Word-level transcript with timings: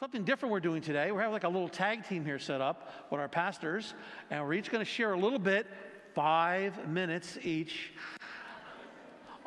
something 0.00 0.24
different 0.24 0.52
we're 0.52 0.60
doing 0.60 0.82
today. 0.82 1.10
We're 1.10 1.20
having 1.20 1.32
like 1.32 1.44
a 1.44 1.48
little 1.48 1.68
tag 1.68 2.06
team 2.06 2.24
here 2.24 2.38
set 2.38 2.60
up 2.60 2.92
with 3.10 3.20
our 3.20 3.28
pastors, 3.28 3.94
and 4.30 4.44
we're 4.44 4.54
each 4.54 4.70
going 4.70 4.84
to 4.84 4.90
share 4.90 5.12
a 5.12 5.18
little 5.18 5.38
bit, 5.38 5.66
five 6.14 6.88
minutes 6.88 7.38
each, 7.42 7.92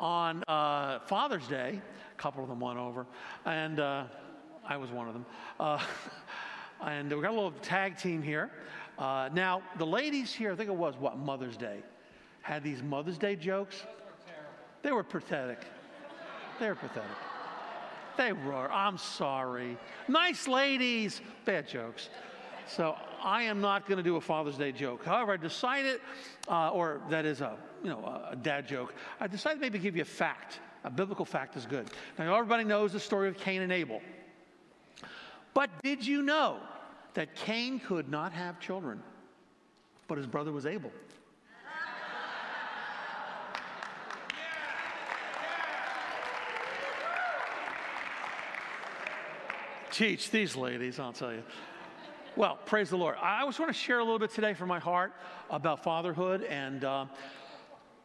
on 0.00 0.42
uh, 0.48 1.00
Father's 1.00 1.46
Day. 1.46 1.80
A 2.12 2.20
couple 2.20 2.42
of 2.42 2.48
them 2.48 2.58
went 2.58 2.78
over, 2.78 3.06
and 3.44 3.78
uh, 3.78 4.04
I 4.66 4.76
was 4.76 4.90
one 4.90 5.06
of 5.06 5.14
them. 5.14 5.26
Uh, 5.58 5.78
and 6.84 7.12
we 7.14 7.22
got 7.22 7.30
a 7.30 7.34
little 7.34 7.52
tag 7.62 7.96
team 7.96 8.22
here. 8.22 8.50
Uh, 8.98 9.28
now, 9.32 9.62
the 9.78 9.86
ladies 9.86 10.32
here, 10.32 10.52
I 10.52 10.56
think 10.56 10.68
it 10.68 10.76
was 10.76 10.96
what 10.98 11.16
Mother's 11.16 11.56
Day, 11.56 11.82
had 12.42 12.64
these 12.64 12.82
Mother's 12.82 13.18
Day 13.18 13.36
jokes. 13.36 13.84
They 14.82 14.90
were 14.90 15.04
pathetic. 15.04 15.64
They 16.58 16.68
were 16.68 16.74
pathetic. 16.74 17.29
They 18.20 18.34
were. 18.34 18.70
I'm 18.70 18.98
sorry. 18.98 19.78
Nice 20.06 20.46
ladies. 20.46 21.22
Bad 21.46 21.66
jokes. 21.66 22.10
So 22.66 22.94
I 23.24 23.44
am 23.44 23.62
not 23.62 23.88
going 23.88 23.96
to 23.96 24.02
do 24.02 24.16
a 24.16 24.20
Father's 24.20 24.58
Day 24.58 24.72
joke. 24.72 25.02
However, 25.06 25.32
I 25.32 25.38
decided, 25.38 26.02
uh, 26.46 26.68
or 26.68 27.00
that 27.08 27.24
is 27.24 27.40
a 27.40 27.56
you 27.82 27.88
know 27.88 28.00
a 28.30 28.36
dad 28.36 28.68
joke. 28.68 28.92
I 29.20 29.26
decided 29.26 29.58
maybe 29.58 29.78
give 29.78 29.96
you 29.96 30.02
a 30.02 30.04
fact. 30.04 30.60
A 30.84 30.90
biblical 30.90 31.24
fact 31.24 31.56
is 31.56 31.64
good. 31.64 31.88
Now 32.18 32.34
everybody 32.34 32.62
knows 32.62 32.92
the 32.92 33.00
story 33.00 33.26
of 33.26 33.38
Cain 33.38 33.62
and 33.62 33.72
Abel. 33.72 34.02
But 35.54 35.70
did 35.82 36.06
you 36.06 36.20
know 36.20 36.58
that 37.14 37.34
Cain 37.34 37.80
could 37.80 38.10
not 38.10 38.34
have 38.34 38.60
children, 38.60 39.02
but 40.08 40.18
his 40.18 40.26
brother 40.26 40.52
was 40.52 40.66
Abel? 40.66 40.92
Teach 50.00 50.30
these 50.30 50.56
ladies, 50.56 50.98
I'll 50.98 51.12
tell 51.12 51.30
you. 51.30 51.42
Well, 52.34 52.58
praise 52.64 52.88
the 52.88 52.96
Lord. 52.96 53.16
I 53.20 53.44
just 53.44 53.60
want 53.60 53.70
to 53.70 53.78
share 53.78 53.98
a 53.98 54.02
little 54.02 54.18
bit 54.18 54.30
today 54.30 54.54
from 54.54 54.68
my 54.68 54.78
heart 54.78 55.12
about 55.50 55.84
fatherhood 55.84 56.42
and 56.44 56.82
uh, 56.84 57.04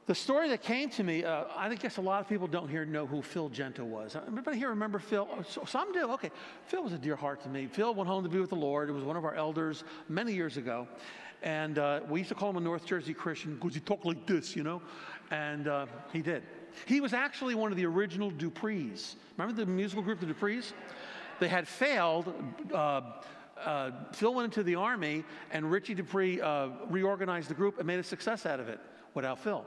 the 0.06 0.14
story 0.14 0.50
that 0.50 0.62
came 0.62 0.90
to 0.90 1.06
me. 1.06 1.24
Uh, 1.24 1.46
I 1.56 1.74
guess 1.74 1.96
a 1.96 2.02
lot 2.02 2.20
of 2.20 2.28
people 2.28 2.48
don't 2.48 2.68
here 2.68 2.84
know 2.84 3.08
who 3.08 3.22
Phil 3.22 3.50
Gento 3.50 3.86
was. 3.86 4.18
Everybody 4.28 4.58
here 4.58 4.68
remember 4.72 5.00
Phil? 5.00 5.26
Oh, 5.32 5.66
some 5.66 5.94
do. 5.94 6.12
Okay, 6.12 6.32
Phil 6.66 6.84
was 6.84 6.92
a 6.92 6.98
dear 6.98 7.16
heart 7.16 7.42
to 7.44 7.50
me. 7.50 7.66
Phil 7.66 7.94
went 7.94 8.10
home 8.10 8.24
to 8.24 8.30
be 8.30 8.42
with 8.42 8.50
the 8.50 8.58
Lord. 8.58 8.90
It 8.90 8.92
was 8.92 9.06
one 9.06 9.16
of 9.16 9.24
our 9.24 9.36
elders 9.36 9.86
many 10.10 10.34
years 10.34 10.58
ago, 10.58 10.90
and 11.44 11.80
uh, 11.80 12.02
we 12.10 12.20
used 12.20 12.28
to 12.28 12.36
call 12.36 12.50
him 12.50 12.58
a 12.58 12.60
North 12.60 12.86
Jersey 12.86 13.14
Christian 13.14 13.56
because 13.56 13.74
he 13.74 13.80
talked 13.80 14.06
like 14.06 14.28
this, 14.28 14.54
you 14.54 14.64
know, 14.64 14.82
and 15.32 15.70
uh, 15.70 15.86
he 16.12 16.22
did. 16.22 16.44
He 16.88 17.00
was 17.00 17.14
actually 17.14 17.56
one 17.56 17.72
of 17.72 17.78
the 17.78 17.86
original 17.86 18.32
Duprees. 18.32 19.16
Remember 19.38 19.58
the 19.58 19.66
musical 19.66 20.04
group, 20.04 20.20
the 20.20 20.26
Duprees? 20.26 20.74
They 21.40 21.48
had 21.48 21.68
failed. 21.68 22.34
Uh, 22.74 23.02
uh, 23.64 23.92
Phil 24.12 24.34
went 24.34 24.46
into 24.46 24.64
the 24.64 24.76
army, 24.76 25.24
and 25.52 25.70
Richie 25.72 25.96
Dupree 25.96 26.42
uh, 26.42 26.70
reorganized 26.90 27.50
the 27.50 27.54
group 27.54 27.78
and 27.78 27.88
made 27.88 28.00
a 28.00 28.04
success 28.04 28.46
out 28.46 28.60
of 28.60 28.70
it 28.70 28.80
without 29.14 29.40
Phil. 29.40 29.66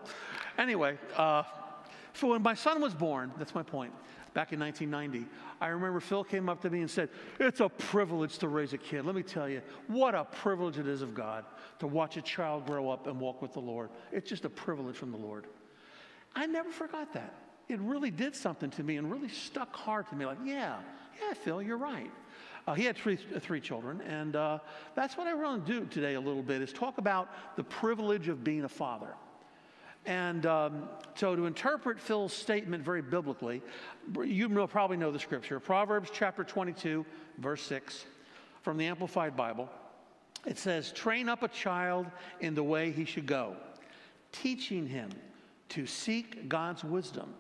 Anyway, 0.59 0.99
uh, 1.17 1.43
so 2.13 2.29
when 2.29 2.43
my 2.43 2.55
son 2.55 2.81
was 2.81 2.95
born, 2.95 3.33
that's 3.39 3.55
my 3.55 3.63
point, 3.63 3.93
back 4.35 4.53
in 4.53 4.61
1990, 4.61 5.31
I 5.61 5.69
remember 5.69 6.01
Phil 6.01 6.23
came 6.23 6.49
up 6.49 6.61
to 6.63 6.71
me 6.71 6.81
and 6.81 6.91
said, 6.91 7.09
It's 7.41 7.61
a 7.61 7.69
privilege 7.69 8.39
to 8.39 8.49
raise 8.49 8.73
a 8.73 8.79
kid. 8.79 9.05
Let 9.05 9.15
me 9.15 9.23
tell 9.23 9.49
you, 9.49 9.63
what 9.87 10.15
a 10.15 10.25
privilege 10.25 10.79
it 10.79 10.87
is 10.87 11.03
of 11.03 11.15
God 11.15 11.45
to 11.81 11.87
watch 11.87 12.17
a 12.17 12.23
child 12.23 12.67
grow 12.67 12.91
up 12.91 13.07
and 13.07 13.19
walk 13.19 13.43
with 13.43 13.53
the 13.53 13.61
Lord. 13.61 13.91
It's 14.13 14.29
just 14.29 14.45
a 14.45 14.51
privilege 14.51 14.97
from 14.97 15.11
the 15.11 15.19
Lord. 15.19 15.47
I 16.35 16.47
never 16.47 16.71
forgot 16.71 17.13
that. 17.15 17.35
It 17.69 17.81
really 17.81 18.11
did 18.11 18.35
something 18.35 18.71
to 18.71 18.83
me 18.83 18.97
and 18.97 19.11
really 19.11 19.29
stuck 19.29 19.75
hard 19.75 20.09
to 20.09 20.15
me. 20.15 20.25
Like, 20.25 20.39
yeah, 20.45 20.77
yeah, 21.21 21.35
Phil, 21.35 21.63
you're 21.63 21.79
right. 21.79 22.11
Uh, 22.67 22.75
he 22.75 22.85
had 22.85 22.97
three, 22.97 23.17
three 23.17 23.61
children, 23.61 24.03
and 24.03 24.37
uh, 24.37 24.59
that's 24.95 25.17
what 25.17 25.27
I 25.27 25.33
want 25.33 25.67
to 25.67 25.73
do 25.73 25.87
today 25.87 26.15
a 26.15 26.21
little 26.21 26.43
bit 26.43 26.61
is 26.61 26.73
talk 26.73 26.99
about 26.99 27.57
the 27.57 27.65
privilege 27.65 28.29
of 28.29 28.45
being 28.45 28.65
a 28.65 28.69
father. 28.69 29.15
And 30.05 30.45
um, 30.47 30.89
so, 31.15 31.35
to 31.35 31.47
interpret 31.47 31.99
Phil's 31.99 32.33
statement 32.33 32.85
very 32.85 33.03
biblically, 33.03 33.63
you 34.23 34.49
know, 34.49 34.67
probably 34.67 34.97
know 34.97 35.11
the 35.11 35.19
scripture 35.19 35.59
Proverbs 35.61 36.11
chapter 36.13 36.45
22, 36.45 37.07
verse 37.39 37.63
6, 37.63 38.05
from 38.63 38.77
the 38.77 38.87
Amplified 38.87 39.37
Bible. 39.37 39.69
It 40.47 40.59
says, 40.59 40.93
Train 40.93 41.29
up 41.29 41.43
a 41.43 41.49
child 41.49 42.07
in 42.41 42.55
the 42.55 42.63
way 42.63 42.91
he 42.91 43.05
should 43.05 43.27
go, 43.27 43.57
teaching 44.31 44.87
him 44.87 45.11
to 45.71 45.87
seek 45.87 46.49
God's 46.49 46.85
wisdom 46.85 47.35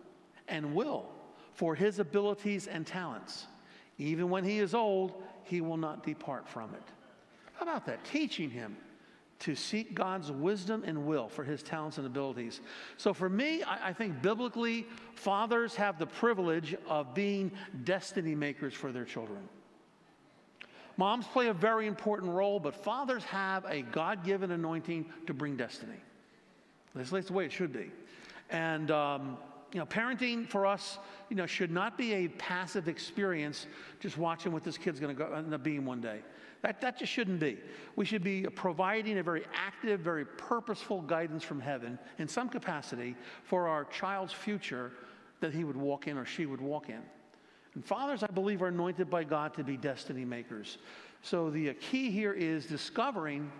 and 0.48 0.74
will 0.74 1.06
for 1.54 1.74
his 1.74 1.98
abilities 1.98 2.66
and 2.66 2.86
talents. 2.86 3.46
Even 3.98 4.30
when 4.30 4.44
he 4.44 4.58
is 4.58 4.74
old, 4.74 5.12
he 5.44 5.60
will 5.60 5.76
not 5.76 6.04
depart 6.04 6.48
from 6.48 6.74
it. 6.74 6.82
How 7.54 7.64
about 7.64 7.86
that? 7.86 8.04
Teaching 8.04 8.50
him 8.50 8.76
to 9.40 9.54
seek 9.54 9.94
God's 9.94 10.32
wisdom 10.32 10.82
and 10.84 11.06
will 11.06 11.28
for 11.28 11.44
his 11.44 11.62
talents 11.62 11.98
and 11.98 12.06
abilities. 12.06 12.60
So, 12.96 13.14
for 13.14 13.28
me, 13.28 13.62
I, 13.62 13.88
I, 13.88 13.92
think 13.92 14.20
biblically, 14.20 14.86
fathers 15.14 15.74
have 15.76 15.98
the 15.98 16.06
privilege 16.06 16.74
of 16.88 17.14
being 17.14 17.52
destiny 17.84 18.34
makers 18.34 18.74
for 18.74 18.90
their 18.90 19.04
children. 19.04 19.48
Moms 20.96 21.26
play 21.26 21.46
a 21.46 21.54
very 21.54 21.86
important 21.86 22.32
role, 22.32 22.58
but 22.58 22.74
fathers 22.74 23.22
have 23.24 23.64
a 23.66 23.82
God 23.82 24.24
given 24.24 24.50
anointing 24.50 25.06
to 25.28 25.34
bring 25.34 25.56
destiny. 25.56 26.00
That's, 26.94 27.10
that's 27.10 27.28
the 27.28 27.32
way 27.32 27.44
it 27.44 27.52
should 27.52 27.72
be. 27.72 27.92
And 28.50 28.90
um, 28.90 29.38
you 29.72 29.78
know, 29.78 29.86
parenting 29.86 30.48
for 30.48 30.66
us, 30.66 30.98
you 31.28 31.36
know, 31.36 31.46
should 31.46 31.70
not 31.70 31.98
be 31.98 32.12
a 32.14 32.28
passive 32.28 32.88
experience 32.88 33.66
just 34.00 34.16
watching 34.16 34.52
what 34.52 34.64
this 34.64 34.78
kid's 34.78 34.98
going 34.98 35.14
to 35.14 35.34
end 35.34 35.52
up 35.52 35.62
being 35.62 35.84
one 35.84 36.00
day. 36.00 36.20
That, 36.62 36.80
that 36.80 36.98
just 36.98 37.12
shouldn't 37.12 37.38
be. 37.38 37.58
We 37.94 38.04
should 38.04 38.24
be 38.24 38.42
providing 38.42 39.18
a 39.18 39.22
very 39.22 39.44
active, 39.54 40.00
very 40.00 40.24
purposeful 40.24 41.02
guidance 41.02 41.44
from 41.44 41.60
heaven 41.60 41.98
in 42.18 42.26
some 42.26 42.48
capacity 42.48 43.14
for 43.44 43.68
our 43.68 43.84
child's 43.84 44.32
future 44.32 44.92
that 45.40 45.54
he 45.54 45.64
would 45.64 45.76
walk 45.76 46.08
in 46.08 46.18
or 46.18 46.24
she 46.24 46.46
would 46.46 46.60
walk 46.60 46.88
in. 46.88 47.00
And 47.74 47.84
fathers, 47.84 48.22
I 48.22 48.26
believe, 48.28 48.62
are 48.62 48.68
anointed 48.68 49.08
by 49.08 49.22
God 49.22 49.54
to 49.54 49.62
be 49.62 49.76
destiny 49.76 50.24
makers. 50.24 50.78
So 51.22 51.50
the 51.50 51.74
key 51.74 52.10
here 52.10 52.32
is 52.32 52.66
discovering 52.66 53.52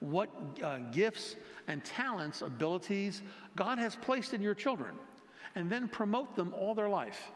what 0.00 0.30
uh, 0.62 0.78
gifts 0.92 1.36
and 1.68 1.84
talents, 1.84 2.42
abilities 2.42 3.22
God 3.56 3.78
has 3.78 3.96
placed 3.96 4.32
in 4.32 4.40
your 4.40 4.54
children 4.54 4.94
and 5.56 5.68
then 5.68 5.88
promote 5.88 6.36
them 6.36 6.54
all 6.54 6.74
their 6.74 6.88
life. 6.88 7.32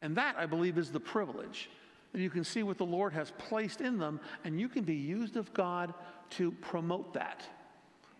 And 0.00 0.16
that, 0.16 0.36
I 0.38 0.46
believe, 0.46 0.78
is 0.78 0.90
the 0.90 1.00
privilege 1.00 1.68
that 2.12 2.20
you 2.20 2.30
can 2.30 2.44
see 2.44 2.62
what 2.62 2.78
the 2.78 2.86
Lord 2.86 3.12
has 3.12 3.32
placed 3.32 3.80
in 3.82 3.98
them, 3.98 4.18
and 4.44 4.58
you 4.58 4.68
can 4.68 4.84
be 4.84 4.94
used 4.94 5.36
of 5.36 5.52
God 5.52 5.92
to 6.30 6.52
promote 6.52 7.12
that, 7.12 7.42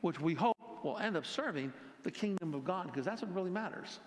which 0.03 0.21
we 0.21 0.35
hope 0.35 0.57
will 0.85 0.99
end 0.99 1.17
up 1.17 1.25
serving 1.25 1.73
the 2.03 2.11
kingdom 2.11 2.55
of 2.55 2.65
God, 2.65 2.87
because 2.87 3.05
that's 3.05 3.23
what 3.23 3.35
really 3.35 3.51
matters. 3.51 4.01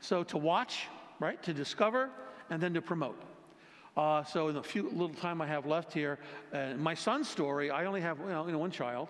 So 0.00 0.22
to 0.24 0.38
watch, 0.38 0.86
right, 1.20 1.42
to 1.42 1.52
discover, 1.52 2.10
and 2.50 2.62
then 2.62 2.74
to 2.74 2.82
promote. 2.82 3.20
Uh, 3.96 4.22
so 4.24 4.48
in 4.48 4.54
the 4.54 4.62
few 4.62 4.84
little 4.90 5.08
time 5.08 5.40
I 5.40 5.46
have 5.46 5.64
left 5.64 5.92
here, 5.92 6.18
uh, 6.52 6.74
my 6.76 6.94
son's 6.94 7.28
story, 7.28 7.70
I 7.70 7.86
only 7.86 8.02
have 8.02 8.18
you 8.18 8.26
know 8.26 8.58
one 8.58 8.70
child, 8.70 9.08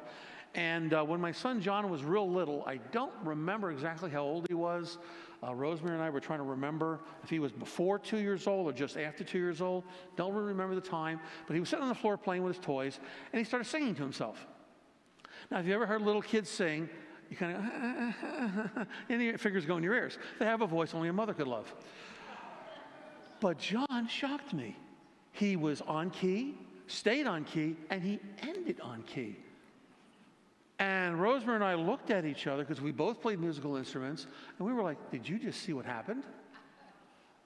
and 0.54 0.94
uh, 0.94 1.04
when 1.04 1.20
my 1.20 1.32
son 1.32 1.60
John 1.60 1.90
was 1.90 2.04
real 2.04 2.28
little, 2.28 2.64
I 2.66 2.76
don't 2.92 3.12
remember 3.24 3.72
exactly 3.72 4.10
how 4.10 4.22
old 4.22 4.46
he 4.48 4.54
was. 4.54 4.98
Uh, 5.42 5.54
Rosemary 5.54 5.94
and 5.94 6.02
I 6.02 6.10
were 6.10 6.20
trying 6.20 6.38
to 6.38 6.44
remember 6.44 7.00
if 7.22 7.30
he 7.30 7.38
was 7.38 7.52
before 7.52 7.98
two 7.98 8.18
years 8.18 8.46
old 8.46 8.68
or 8.68 8.72
just 8.72 8.96
after 8.96 9.22
two 9.22 9.38
years 9.38 9.60
old. 9.60 9.84
Don't 10.16 10.32
really 10.32 10.48
remember 10.48 10.74
the 10.74 10.80
time, 10.80 11.20
but 11.46 11.54
he 11.54 11.60
was 11.60 11.68
sitting 11.68 11.82
on 11.82 11.88
the 11.88 11.94
floor 11.94 12.16
playing 12.16 12.42
with 12.42 12.56
his 12.56 12.64
toys, 12.64 12.98
and 13.32 13.38
he 13.38 13.44
started 13.44 13.66
singing 13.66 13.94
to 13.94 14.02
himself. 14.02 14.46
Now, 15.50 15.58
have 15.58 15.66
you 15.66 15.74
ever 15.74 15.86
heard 15.86 16.02
little 16.02 16.22
kids 16.22 16.48
sing? 16.48 16.88
You 17.30 17.36
kind 17.36 17.56
of, 17.56 18.86
and 19.08 19.22
your 19.22 19.38
fingers 19.38 19.66
go 19.66 19.76
in 19.76 19.82
your 19.82 19.94
ears. 19.94 20.18
They 20.38 20.44
have 20.44 20.62
a 20.62 20.66
voice 20.66 20.94
only 20.94 21.08
a 21.08 21.12
mother 21.12 21.34
could 21.34 21.48
love. 21.48 21.72
But 23.40 23.58
John 23.58 24.08
shocked 24.08 24.54
me. 24.54 24.76
He 25.32 25.56
was 25.56 25.82
on 25.82 26.10
key, 26.10 26.56
stayed 26.86 27.26
on 27.26 27.44
key, 27.44 27.76
and 27.90 28.02
he 28.02 28.20
ended 28.42 28.80
on 28.80 29.02
key. 29.02 29.36
And 30.78 31.20
Rosemary 31.20 31.56
and 31.56 31.64
I 31.64 31.74
looked 31.74 32.10
at 32.10 32.26
each 32.26 32.46
other 32.46 32.62
because 32.62 32.82
we 32.82 32.92
both 32.92 33.22
played 33.22 33.40
musical 33.40 33.76
instruments, 33.76 34.26
and 34.58 34.66
we 34.66 34.74
were 34.74 34.82
like, 34.82 35.10
Did 35.10 35.28
you 35.28 35.38
just 35.38 35.62
see 35.62 35.72
what 35.72 35.86
happened? 35.86 36.24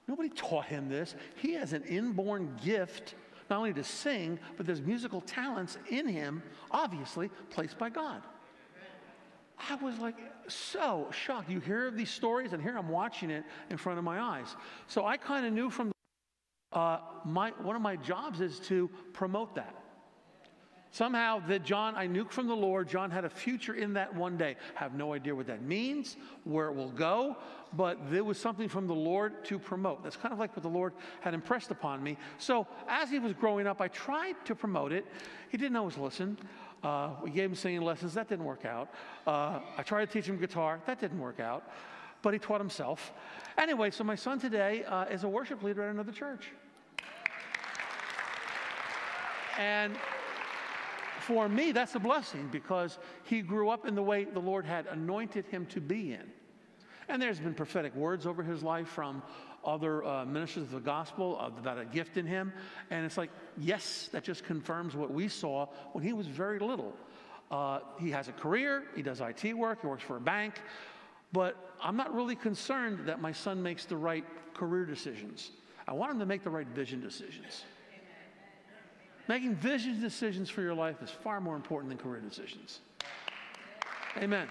Nobody 0.07 0.29
taught 0.29 0.65
him 0.65 0.89
this. 0.89 1.15
He 1.35 1.53
has 1.53 1.71
an 1.73 1.83
inborn 1.83 2.57
gift, 2.63 3.15
not 3.49 3.57
only 3.57 3.73
to 3.73 3.83
sing, 3.83 4.39
but 4.57 4.65
there's 4.65 4.81
musical 4.81 5.21
talents 5.21 5.77
in 5.89 6.07
him, 6.07 6.43
obviously, 6.71 7.29
placed 7.49 7.77
by 7.77 7.89
God. 7.89 8.21
I 9.69 9.75
was 9.75 9.99
like 9.99 10.15
so 10.47 11.07
shocked. 11.11 11.49
You 11.49 11.59
hear 11.59 11.91
these 11.91 12.09
stories, 12.09 12.51
and 12.51 12.61
here 12.61 12.77
I'm 12.77 12.89
watching 12.89 13.29
it 13.29 13.45
in 13.69 13.77
front 13.77 13.99
of 13.99 14.03
my 14.03 14.19
eyes. 14.19 14.55
So 14.87 15.05
I 15.05 15.15
kind 15.15 15.45
of 15.45 15.53
knew 15.53 15.69
from 15.69 15.91
uh, 16.73 16.99
my, 17.23 17.51
one 17.61 17.75
of 17.75 17.81
my 17.81 17.95
jobs 17.95 18.41
is 18.41 18.59
to 18.61 18.89
promote 19.13 19.55
that 19.55 19.80
Somehow 20.93 21.39
that 21.47 21.63
John, 21.63 21.95
I 21.95 22.05
knew 22.05 22.25
from 22.25 22.47
the 22.47 22.55
Lord, 22.55 22.89
John 22.89 23.09
had 23.11 23.23
a 23.23 23.29
future 23.29 23.75
in 23.75 23.93
that 23.93 24.13
one 24.13 24.35
day. 24.35 24.57
Have 24.75 24.93
no 24.93 25.13
idea 25.13 25.33
what 25.33 25.47
that 25.47 25.61
means, 25.61 26.17
where 26.43 26.67
it 26.67 26.75
will 26.75 26.91
go, 26.91 27.37
but 27.77 27.97
there 28.11 28.25
was 28.25 28.37
something 28.37 28.67
from 28.67 28.87
the 28.87 28.95
Lord 28.95 29.45
to 29.45 29.57
promote. 29.57 30.03
That's 30.03 30.17
kind 30.17 30.33
of 30.33 30.39
like 30.39 30.53
what 30.53 30.63
the 30.63 30.69
Lord 30.69 30.91
had 31.21 31.33
impressed 31.33 31.71
upon 31.71 32.03
me. 32.03 32.17
So 32.37 32.67
as 32.89 33.09
he 33.09 33.19
was 33.19 33.31
growing 33.31 33.67
up, 33.67 33.79
I 33.79 33.87
tried 33.87 34.35
to 34.45 34.53
promote 34.53 34.91
it. 34.91 35.05
He 35.49 35.57
didn't 35.57 35.77
always 35.77 35.97
listen. 35.97 36.37
Uh, 36.83 37.11
we 37.23 37.29
gave 37.29 37.49
him 37.49 37.55
singing 37.55 37.81
lessons. 37.81 38.13
That 38.15 38.27
didn't 38.27 38.43
work 38.43 38.65
out. 38.65 38.89
Uh, 39.25 39.61
I 39.77 39.83
tried 39.83 40.07
to 40.07 40.11
teach 40.11 40.25
him 40.25 40.37
guitar. 40.37 40.81
That 40.87 40.99
didn't 40.99 41.19
work 41.19 41.39
out. 41.39 41.71
But 42.21 42.33
he 42.33 42.39
taught 42.39 42.59
himself. 42.59 43.13
Anyway, 43.57 43.91
so 43.91 44.03
my 44.03 44.15
son 44.15 44.39
today 44.39 44.83
uh, 44.83 45.05
is 45.05 45.23
a 45.23 45.29
worship 45.29 45.63
leader 45.63 45.83
at 45.83 45.89
another 45.89 46.11
church. 46.11 46.51
And 49.57 49.95
for 51.21 51.47
me, 51.47 51.71
that's 51.71 51.95
a 51.95 51.99
blessing 51.99 52.49
because 52.51 52.97
he 53.23 53.41
grew 53.41 53.69
up 53.69 53.87
in 53.87 53.95
the 53.95 54.03
way 54.03 54.25
the 54.25 54.39
Lord 54.39 54.65
had 54.65 54.87
anointed 54.87 55.45
him 55.45 55.65
to 55.67 55.81
be 55.81 56.13
in. 56.13 56.29
And 57.07 57.21
there's 57.21 57.39
been 57.39 57.53
prophetic 57.53 57.95
words 57.95 58.25
over 58.25 58.41
his 58.43 58.63
life 58.63 58.87
from 58.87 59.21
other 59.65 60.03
uh, 60.03 60.25
ministers 60.25 60.63
of 60.63 60.71
the 60.71 60.79
gospel 60.79 61.39
about 61.39 61.77
a 61.77 61.85
gift 61.85 62.17
in 62.17 62.25
him. 62.25 62.53
And 62.89 63.05
it's 63.05 63.17
like, 63.17 63.29
yes, 63.57 64.09
that 64.11 64.23
just 64.23 64.43
confirms 64.43 64.95
what 64.95 65.11
we 65.11 65.27
saw 65.27 65.67
when 65.93 66.03
he 66.03 66.13
was 66.13 66.27
very 66.27 66.59
little. 66.59 66.93
Uh, 67.49 67.79
he 67.99 68.09
has 68.11 68.27
a 68.27 68.31
career, 68.31 68.85
he 68.95 69.01
does 69.01 69.19
IT 69.19 69.53
work, 69.53 69.81
he 69.81 69.87
works 69.87 70.03
for 70.03 70.17
a 70.17 70.21
bank. 70.21 70.55
But 71.33 71.57
I'm 71.81 71.97
not 71.97 72.13
really 72.13 72.35
concerned 72.35 73.07
that 73.07 73.21
my 73.21 73.31
son 73.31 73.61
makes 73.61 73.85
the 73.85 73.97
right 73.97 74.25
career 74.53 74.85
decisions. 74.85 75.51
I 75.87 75.93
want 75.93 76.11
him 76.11 76.19
to 76.19 76.25
make 76.25 76.43
the 76.43 76.49
right 76.49 76.67
vision 76.67 77.01
decisions. 77.01 77.65
Making 79.27 79.55
vision 79.55 80.01
decisions 80.01 80.49
for 80.49 80.61
your 80.61 80.73
life 80.73 81.01
is 81.01 81.09
far 81.09 81.39
more 81.39 81.55
important 81.55 81.89
than 81.89 81.97
career 81.97 82.21
decisions. 82.21 82.79
Amen. 84.17 84.47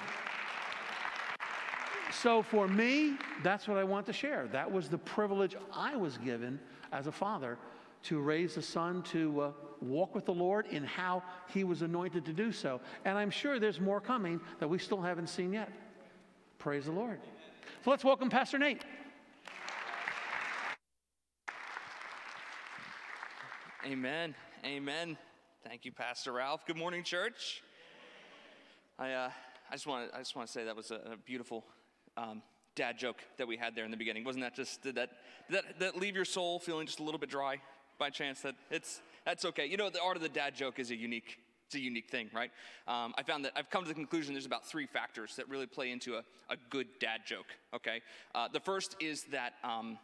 So 2.12 2.43
for 2.43 2.69
me, 2.69 3.17
that's 3.43 3.69
what 3.69 3.78
I 3.78 3.84
want 3.84 4.06
to 4.06 4.12
share. 4.12 4.49
That 4.52 4.70
was 4.70 4.88
the 4.88 4.99
privilege 4.99 5.56
I 5.72 5.96
was 5.96 6.19
given 6.19 6.58
as 6.93 7.06
a 7.06 7.12
father 7.12 7.58
to 8.05 8.20
raise 8.20 8.56
a 8.56 8.62
son 8.62 9.02
to 9.02 9.40
uh, 9.40 9.52
walk 9.81 10.14
with 10.14 10.25
the 10.25 10.32
Lord 10.32 10.67
in 10.67 10.84
how 10.84 11.23
he 11.49 11.64
was 11.64 11.82
anointed 11.82 12.25
to 12.26 12.32
do 12.32 12.52
so. 12.52 12.81
And 13.05 13.16
I'm 13.16 13.31
sure 13.31 13.58
there's 13.58 13.81
more 13.81 14.00
coming 14.00 14.40
that 14.58 14.69
we 14.69 14.78
still 14.78 15.00
haven't 15.00 15.28
seen 15.28 15.52
yet. 15.52 15.70
Praise 16.58 16.87
the 16.87 16.93
Lord. 16.93 17.20
So 17.84 17.90
let's 17.90 18.05
welcome 18.05 18.28
Pastor 18.28 18.58
Nate. 18.58 18.84
Amen. 23.84 24.34
Amen. 24.64 25.16
Thank 25.64 25.86
you, 25.86 25.92
Pastor 25.92 26.32
Ralph. 26.32 26.66
Good 26.66 26.76
morning, 26.76 27.02
church. 27.02 27.62
I, 28.98 29.12
uh, 29.12 29.30
I 29.70 29.72
just 29.72 29.86
want 29.86 30.10
to 30.12 30.46
say 30.46 30.64
that 30.64 30.76
was 30.76 30.90
a, 30.90 30.96
a 31.12 31.16
beautiful 31.16 31.64
um, 32.18 32.42
dad 32.74 32.98
joke 32.98 33.22
that 33.38 33.48
we 33.48 33.56
had 33.56 33.74
there 33.74 33.86
in 33.86 33.90
the 33.90 33.96
beginning. 33.96 34.22
Wasn't 34.22 34.44
that 34.44 34.54
just 34.54 34.82
did 34.82 34.96
that 34.96 35.12
did 35.50 35.64
that 35.64 35.80
that 35.80 35.96
leave 35.96 36.14
your 36.14 36.26
soul 36.26 36.58
feeling 36.58 36.86
just 36.86 37.00
a 37.00 37.02
little 37.02 37.18
bit 37.18 37.30
dry 37.30 37.56
by 37.98 38.10
chance? 38.10 38.42
That 38.42 38.54
it's 38.70 39.00
that's 39.24 39.46
okay. 39.46 39.64
You 39.64 39.78
know, 39.78 39.88
the 39.88 40.02
art 40.02 40.16
of 40.16 40.22
the 40.22 40.28
dad 40.28 40.54
joke 40.54 40.78
is 40.78 40.90
a 40.90 40.96
unique 40.96 41.38
it's 41.64 41.76
a 41.76 41.80
unique 41.80 42.10
thing, 42.10 42.28
right? 42.34 42.50
Um, 42.86 43.14
I 43.16 43.22
found 43.22 43.46
that 43.46 43.52
I've 43.56 43.70
come 43.70 43.84
to 43.84 43.88
the 43.88 43.94
conclusion 43.94 44.34
there's 44.34 44.44
about 44.44 44.66
three 44.66 44.86
factors 44.86 45.36
that 45.36 45.48
really 45.48 45.66
play 45.66 45.90
into 45.90 46.16
a, 46.16 46.24
a 46.50 46.56
good 46.68 46.86
dad 47.00 47.20
joke. 47.24 47.46
Okay, 47.74 48.02
uh, 48.34 48.48
the 48.52 48.60
first 48.60 48.94
is 49.00 49.24
that. 49.32 49.54
Um, 49.64 49.98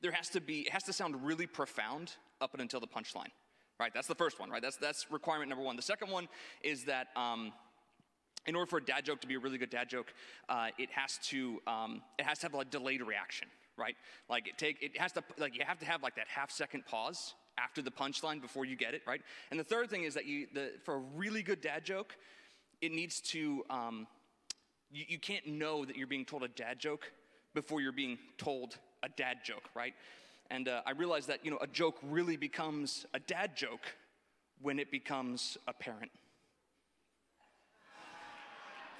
there 0.00 0.12
has 0.12 0.28
to 0.28 0.40
be, 0.40 0.60
it 0.60 0.70
has 0.70 0.84
to 0.84 0.92
sound 0.92 1.24
really 1.24 1.46
profound 1.46 2.12
up 2.40 2.52
and 2.52 2.62
until 2.62 2.78
the 2.78 2.86
punchline 2.86 3.32
right? 3.78 3.92
That's 3.94 4.08
the 4.08 4.14
first 4.14 4.40
one, 4.40 4.50
right? 4.50 4.62
That's, 4.62 4.76
that's 4.76 5.10
requirement 5.10 5.48
number 5.48 5.64
one. 5.64 5.76
The 5.76 5.82
second 5.82 6.10
one 6.10 6.28
is 6.62 6.84
that 6.84 7.08
um, 7.16 7.52
in 8.46 8.56
order 8.56 8.68
for 8.68 8.78
a 8.78 8.84
dad 8.84 9.04
joke 9.04 9.20
to 9.20 9.26
be 9.26 9.34
a 9.34 9.38
really 9.38 9.58
good 9.58 9.70
dad 9.70 9.88
joke, 9.88 10.12
uh, 10.48 10.68
it 10.78 10.90
has 10.90 11.18
to 11.28 11.60
um, 11.66 12.02
it 12.18 12.24
has 12.24 12.38
to 12.40 12.46
have 12.46 12.54
a 12.54 12.64
delayed 12.64 13.02
reaction, 13.02 13.48
right? 13.76 13.94
Like 14.28 14.48
it 14.48 14.58
take 14.58 14.82
it 14.82 14.98
has 14.98 15.12
to 15.12 15.22
like 15.38 15.54
you 15.56 15.64
have 15.66 15.78
to 15.78 15.86
have 15.86 16.02
like 16.02 16.16
that 16.16 16.26
half 16.28 16.50
second 16.50 16.86
pause 16.86 17.34
after 17.58 17.82
the 17.82 17.90
punchline 17.90 18.40
before 18.40 18.64
you 18.64 18.76
get 18.76 18.94
it, 18.94 19.02
right? 19.06 19.20
And 19.50 19.58
the 19.58 19.64
third 19.64 19.90
thing 19.90 20.04
is 20.04 20.14
that 20.14 20.26
you 20.26 20.46
the 20.54 20.72
for 20.84 20.94
a 20.94 21.02
really 21.16 21.42
good 21.42 21.60
dad 21.60 21.84
joke, 21.84 22.16
it 22.80 22.92
needs 22.92 23.20
to 23.20 23.64
um, 23.70 24.06
you, 24.90 25.04
you 25.08 25.18
can't 25.18 25.46
know 25.46 25.84
that 25.84 25.96
you're 25.96 26.06
being 26.06 26.24
told 26.24 26.42
a 26.42 26.48
dad 26.48 26.78
joke 26.78 27.12
before 27.54 27.80
you're 27.80 27.92
being 27.92 28.18
told 28.38 28.78
a 29.02 29.08
dad 29.08 29.38
joke, 29.44 29.68
right? 29.74 29.94
And 30.50 30.68
uh, 30.68 30.82
I 30.86 30.92
realized 30.92 31.28
that, 31.28 31.44
you 31.44 31.50
know, 31.50 31.58
a 31.60 31.66
joke 31.66 31.98
really 32.02 32.36
becomes 32.36 33.06
a 33.12 33.20
dad 33.20 33.56
joke 33.56 33.86
when 34.60 34.78
it 34.78 34.90
becomes 34.90 35.58
apparent. 35.66 36.10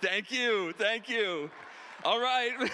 Thank 0.01 0.31
you, 0.31 0.73
thank 0.75 1.09
you. 1.09 1.51
All 2.05 2.21
right. 2.21 2.53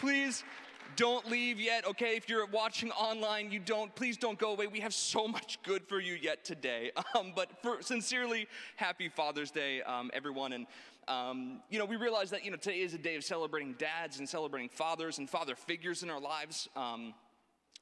Please 0.00 0.44
don't 0.96 1.28
leave 1.28 1.60
yet, 1.60 1.86
okay? 1.86 2.16
If 2.16 2.28
you're 2.28 2.46
watching 2.46 2.90
online, 2.92 3.50
you 3.50 3.58
don't, 3.58 3.94
please 3.94 4.16
don't 4.16 4.38
go 4.38 4.52
away. 4.52 4.66
We 4.66 4.80
have 4.80 4.94
so 4.94 5.26
much 5.28 5.58
good 5.62 5.86
for 5.86 6.00
you 6.00 6.14
yet 6.14 6.44
today. 6.44 6.92
Um, 7.14 7.32
but 7.36 7.50
for, 7.62 7.80
sincerely, 7.80 8.48
happy 8.74 9.08
Father's 9.08 9.52
Day, 9.52 9.82
um, 9.82 10.10
everyone. 10.12 10.52
And 10.52 10.66
um, 11.08 11.60
you 11.70 11.78
know, 11.78 11.84
we 11.84 11.96
realize 11.96 12.30
that, 12.30 12.44
you 12.44 12.50
know, 12.50 12.56
today 12.56 12.80
is 12.80 12.94
a 12.94 12.98
day 12.98 13.16
of 13.16 13.24
celebrating 13.24 13.74
dads 13.74 14.18
and 14.18 14.28
celebrating 14.28 14.68
fathers 14.68 15.18
and 15.18 15.28
father 15.28 15.54
figures 15.54 16.02
in 16.02 16.10
our 16.10 16.20
lives. 16.20 16.68
Um, 16.76 17.14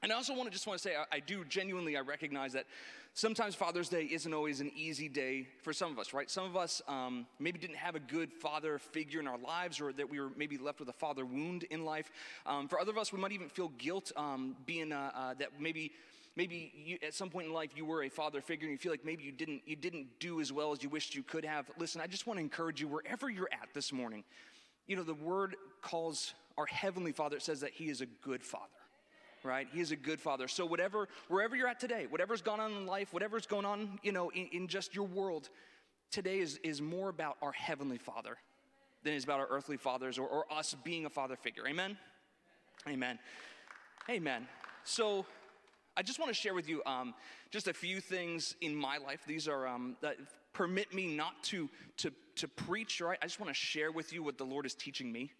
and 0.01 0.11
I 0.11 0.15
also 0.15 0.33
want 0.35 0.47
to 0.47 0.51
just 0.51 0.67
want 0.67 0.79
to 0.79 0.83
say, 0.83 0.95
I, 0.95 1.17
I, 1.17 1.19
do 1.21 1.45
genuinely, 1.45 1.95
I 1.95 2.01
recognize 2.01 2.51
that 2.53 2.65
sometimes 3.13 3.55
Father's 3.55 3.87
Day 3.87 4.03
isn't 4.03 4.33
always 4.33 4.59
an 4.59 4.69
easy 4.75 5.07
day 5.07 5.47
for 5.61 5.71
some 5.71 5.91
of 5.91 5.97
us, 5.97 6.13
right? 6.13 6.29
Some 6.29 6.43
of 6.43 6.57
us 6.57 6.81
um, 6.89 7.25
maybe 7.39 7.57
didn't 7.57 7.77
have 7.77 7.95
a 7.95 8.01
good 8.01 8.33
father 8.33 8.79
figure 8.79 9.21
in 9.21 9.27
our 9.27 9.37
lives, 9.37 9.79
or 9.79 9.93
that 9.93 10.09
we 10.09 10.19
were 10.19 10.29
maybe 10.35 10.57
left 10.57 10.79
with 10.79 10.89
a 10.89 10.93
father 10.93 11.25
wound 11.25 11.63
in 11.69 11.85
life. 11.85 12.11
Um, 12.45 12.67
for 12.67 12.81
other 12.81 12.91
of 12.91 12.97
us, 12.97 13.13
we 13.13 13.19
might 13.19 13.31
even 13.31 13.47
feel 13.47 13.69
guilt 13.77 14.11
um, 14.17 14.57
being 14.65 14.91
uh, 14.91 15.11
uh, 15.15 15.33
that 15.35 15.49
maybe 15.57 15.93
maybe 16.35 16.71
you, 16.75 16.97
at 17.05 17.13
some 17.13 17.29
point 17.29 17.47
in 17.47 17.53
life 17.53 17.71
you 17.75 17.85
were 17.85 18.03
a 18.03 18.09
father 18.09 18.41
figure 18.41 18.67
and 18.67 18.71
you 18.73 18.77
feel 18.77 18.91
like 18.91 19.05
maybe 19.05 19.23
you 19.23 19.31
didn't, 19.31 19.61
you 19.65 19.75
didn't 19.75 20.07
do 20.19 20.41
as 20.41 20.51
well 20.51 20.71
as 20.71 20.83
you 20.83 20.89
wished 20.89 21.15
you 21.15 21.23
could 21.23 21.45
have. 21.45 21.69
Listen, 21.77 22.01
I 22.01 22.07
just 22.07 22.27
want 22.27 22.37
to 22.37 22.41
encourage 22.41 22.81
you 22.81 22.87
wherever 22.87 23.29
you're 23.29 23.49
at 23.51 23.69
this 23.73 23.93
morning. 23.93 24.23
You 24.87 24.95
know, 24.95 25.03
the 25.03 25.13
word 25.13 25.55
calls 25.81 26.33
our 26.57 26.65
heavenly 26.65 27.11
father, 27.11 27.37
it 27.37 27.43
says 27.43 27.61
that 27.61 27.71
he 27.71 27.89
is 27.89 28.01
a 28.01 28.05
good 28.05 28.43
father 28.43 28.69
right? 29.43 29.67
He 29.73 29.81
is 29.81 29.91
a 29.91 29.95
good 29.95 30.21
father. 30.21 30.47
So 30.47 30.65
whatever, 30.65 31.07
wherever 31.27 31.55
you're 31.55 31.67
at 31.67 31.79
today, 31.79 32.07
whatever's 32.09 32.41
gone 32.41 32.59
on 32.59 32.71
in 32.71 32.85
life, 32.85 33.13
whatever's 33.13 33.45
going 33.45 33.65
on, 33.65 33.99
you 34.01 34.11
know, 34.11 34.29
in, 34.29 34.47
in, 34.53 34.67
just 34.67 34.95
your 34.95 35.05
world, 35.05 35.49
today 36.11 36.39
is, 36.39 36.59
is 36.63 36.81
more 36.81 37.09
about 37.09 37.37
our 37.41 37.51
heavenly 37.51 37.97
father 37.97 38.37
than 39.03 39.13
it 39.13 39.17
is 39.17 39.23
about 39.23 39.39
our 39.39 39.47
earthly 39.49 39.77
fathers 39.77 40.17
or, 40.17 40.27
or 40.27 40.45
us 40.51 40.75
being 40.83 41.05
a 41.05 41.09
father 41.09 41.35
figure. 41.35 41.67
Amen? 41.67 41.97
Amen. 42.87 43.19
Amen. 44.09 44.47
So 44.83 45.25
I 45.95 46.01
just 46.01 46.19
want 46.19 46.29
to 46.29 46.33
share 46.33 46.53
with 46.53 46.67
you 46.67 46.81
um, 46.85 47.13
just 47.51 47.67
a 47.67 47.73
few 47.73 47.99
things 47.99 48.55
in 48.61 48.75
my 48.75 48.97
life. 48.97 49.21
These 49.27 49.47
are 49.47 49.67
um, 49.67 49.95
that 50.01 50.17
permit 50.53 50.93
me 50.93 51.15
not 51.15 51.43
to 51.43 51.69
to 51.97 52.11
to 52.35 52.47
preach. 52.47 52.99
Right, 53.01 53.17
I 53.21 53.25
just 53.25 53.39
want 53.39 53.49
to 53.49 53.53
share 53.53 53.91
with 53.91 54.11
you 54.11 54.23
what 54.23 54.37
the 54.37 54.45
Lord 54.45 54.65
is 54.65 54.73
teaching 54.73 55.11
me. 55.11 55.31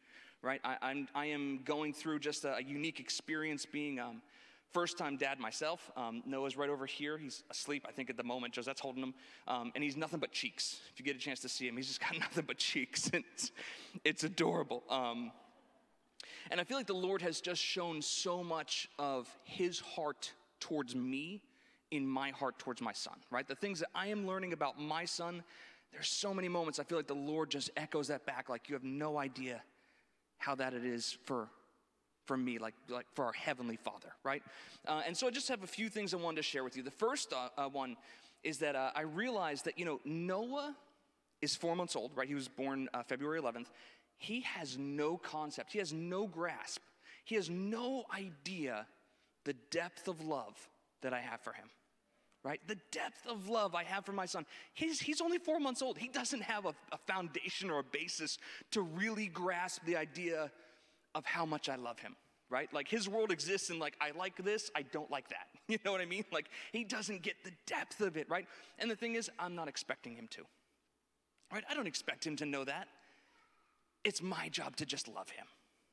Right, 0.41 0.61
I, 0.63 0.77
I'm 0.81 1.07
I 1.15 1.25
am 1.27 1.61
going 1.65 1.93
through 1.93 2.19
just 2.19 2.45
a, 2.45 2.55
a 2.57 2.61
unique 2.61 2.99
experience 2.99 3.65
being. 3.65 3.99
Um, 3.99 4.21
First 4.73 4.97
time 4.97 5.17
dad 5.17 5.39
myself. 5.39 5.91
Um, 5.95 6.23
Noah's 6.25 6.57
right 6.57 6.69
over 6.69 6.87
here. 6.87 7.15
He's 7.15 7.43
asleep, 7.51 7.85
I 7.87 7.91
think, 7.91 8.09
at 8.09 8.17
the 8.17 8.23
moment. 8.23 8.55
Josette's 8.55 8.81
holding 8.81 9.03
him. 9.03 9.13
Um, 9.47 9.71
and 9.75 9.83
he's 9.83 9.95
nothing 9.95 10.19
but 10.19 10.31
cheeks. 10.31 10.79
If 10.91 10.99
you 10.99 11.05
get 11.05 11.15
a 11.15 11.19
chance 11.19 11.39
to 11.41 11.49
see 11.49 11.67
him, 11.67 11.77
he's 11.77 11.85
just 11.85 12.01
got 12.09 12.17
nothing 12.17 12.45
but 12.47 12.57
cheeks. 12.57 13.07
it's, 13.13 13.51
it's 14.03 14.23
adorable. 14.23 14.81
Um, 14.89 15.31
and 16.49 16.59
I 16.59 16.63
feel 16.63 16.75
like 16.75 16.87
the 16.87 16.95
Lord 16.95 17.21
has 17.21 17.39
just 17.39 17.61
shown 17.61 18.01
so 18.01 18.43
much 18.43 18.89
of 18.97 19.29
his 19.43 19.79
heart 19.79 20.31
towards 20.63 20.95
me 20.95 21.41
in 21.91 22.07
my 22.07 22.31
heart 22.31 22.57
towards 22.57 22.81
my 22.81 22.93
son, 22.93 23.15
right? 23.29 23.47
The 23.47 23.55
things 23.55 23.79
that 23.79 23.89
I 23.93 24.07
am 24.07 24.25
learning 24.25 24.53
about 24.53 24.79
my 24.79 25.03
son, 25.05 25.43
there's 25.91 26.07
so 26.07 26.33
many 26.33 26.47
moments 26.47 26.79
I 26.79 26.83
feel 26.83 26.97
like 26.97 27.07
the 27.07 27.13
Lord 27.13 27.51
just 27.51 27.69
echoes 27.75 28.07
that 28.07 28.25
back 28.25 28.49
like 28.49 28.69
you 28.69 28.75
have 28.75 28.83
no 28.83 29.19
idea 29.19 29.61
how 30.37 30.55
that 30.55 30.73
it 30.73 30.85
is 30.85 31.17
for 31.25 31.49
for 32.25 32.37
me, 32.37 32.57
like, 32.57 32.73
like 32.87 33.05
for 33.15 33.25
our 33.25 33.33
Heavenly 33.33 33.75
Father, 33.75 34.13
right? 34.23 34.41
Uh, 34.87 35.01
and 35.05 35.15
so 35.15 35.27
I 35.27 35.29
just 35.29 35.49
have 35.49 35.61
a 35.61 35.67
few 35.67 35.89
things 35.89 36.13
I 36.13 36.17
wanted 36.17 36.37
to 36.37 36.43
share 36.43 36.63
with 36.63 36.77
you. 36.77 36.81
The 36.81 36.89
first 36.89 37.33
uh, 37.33 37.49
uh, 37.57 37.67
one 37.67 37.97
is 38.45 38.59
that 38.59 38.77
uh, 38.77 38.91
I 38.95 39.01
realized 39.01 39.65
that, 39.65 39.77
you 39.77 39.83
know, 39.83 39.99
Noah 40.05 40.73
is 41.41 41.53
four 41.53 41.75
months 41.75 41.97
old, 41.97 42.11
right? 42.15 42.25
He 42.25 42.33
was 42.33 42.47
born 42.47 42.87
uh, 42.93 43.03
February 43.03 43.41
11th. 43.41 43.65
He 44.17 44.39
has 44.41 44.77
no 44.77 45.17
concept, 45.17 45.73
he 45.73 45.79
has 45.79 45.91
no 45.91 46.25
grasp, 46.25 46.81
he 47.25 47.35
has 47.35 47.49
no 47.49 48.05
idea 48.15 48.87
the 49.45 49.53
depth 49.71 50.07
of 50.07 50.21
love 50.21 50.55
that 51.01 51.13
I 51.13 51.19
have 51.19 51.41
for 51.41 51.53
him, 51.53 51.67
right? 52.43 52.59
The 52.67 52.77
depth 52.91 53.25
of 53.27 53.49
love 53.49 53.75
I 53.75 53.83
have 53.83 54.05
for 54.05 54.13
my 54.13 54.25
son. 54.25 54.45
He's, 54.73 54.99
he's 54.99 55.21
only 55.21 55.37
four 55.37 55.59
months 55.59 55.81
old. 55.81 55.97
He 55.97 56.07
doesn't 56.07 56.43
have 56.43 56.65
a, 56.65 56.73
a 56.91 56.97
foundation 57.07 57.69
or 57.69 57.79
a 57.79 57.83
basis 57.83 58.37
to 58.71 58.81
really 58.81 59.27
grasp 59.27 59.83
the 59.85 59.97
idea 59.97 60.51
of 61.15 61.25
how 61.25 61.45
much 61.45 61.69
I 61.69 61.75
love 61.75 61.99
him 61.99 62.15
right? 62.53 62.71
Like 62.71 62.87
his 62.87 63.09
world 63.09 63.31
exists 63.31 63.71
in 63.71 63.79
like, 63.79 63.97
I 63.99 64.11
like 64.11 64.37
this, 64.37 64.69
I 64.75 64.83
don't 64.83 65.09
like 65.11 65.29
that. 65.29 65.47
You 65.69 65.77
know 65.85 65.93
what 65.93 66.01
I 66.01 66.05
mean? 66.05 66.25
Like 66.31 66.49
he 66.73 66.83
doesn't 66.83 67.21
get 67.21 67.35
the 67.45 67.51
depth 67.65 68.01
of 68.01 68.17
it, 68.17 68.29
right? 68.29 68.45
And 68.79 68.91
the 68.91 68.97
thing 68.97 69.15
is, 69.15 69.31
I'm 69.39 69.55
not 69.55 69.69
expecting 69.69 70.13
him 70.13 70.27
to, 70.31 70.41
right? 71.53 71.63
I 71.69 71.73
don't 71.73 71.87
expect 71.87 72.27
him 72.27 72.35
to 72.35 72.45
know 72.45 72.65
that. 72.65 72.89
It's 74.03 74.21
my 74.21 74.49
job 74.49 74.75
to 74.75 74.85
just 74.85 75.07
love 75.07 75.29
him, 75.29 75.45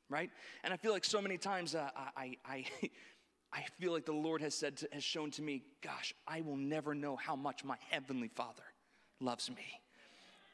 right? 0.09 0.29
And 0.65 0.75
I 0.75 0.77
feel 0.77 0.91
like 0.91 1.05
so 1.05 1.23
many 1.23 1.39
times 1.39 1.77
uh, 1.77 1.89
I, 2.17 2.37
I, 2.45 2.65
I 3.53 3.65
feel 3.79 3.93
like 3.93 4.05
the 4.05 4.13
Lord 4.13 4.43
has 4.43 4.55
said, 4.55 4.77
to, 4.79 4.89
has 4.93 5.03
shown 5.03 5.31
to 5.33 5.43
me, 5.43 5.63
gosh, 5.83 6.15
I 6.27 6.41
will 6.41 6.57
never 6.57 6.95
know 6.95 7.17
how 7.17 7.35
much 7.35 7.65
my 7.65 7.77
heavenly 7.91 8.29
Father 8.29 8.63
loves 9.21 9.51
me, 9.51 9.81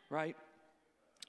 right? 0.08 0.36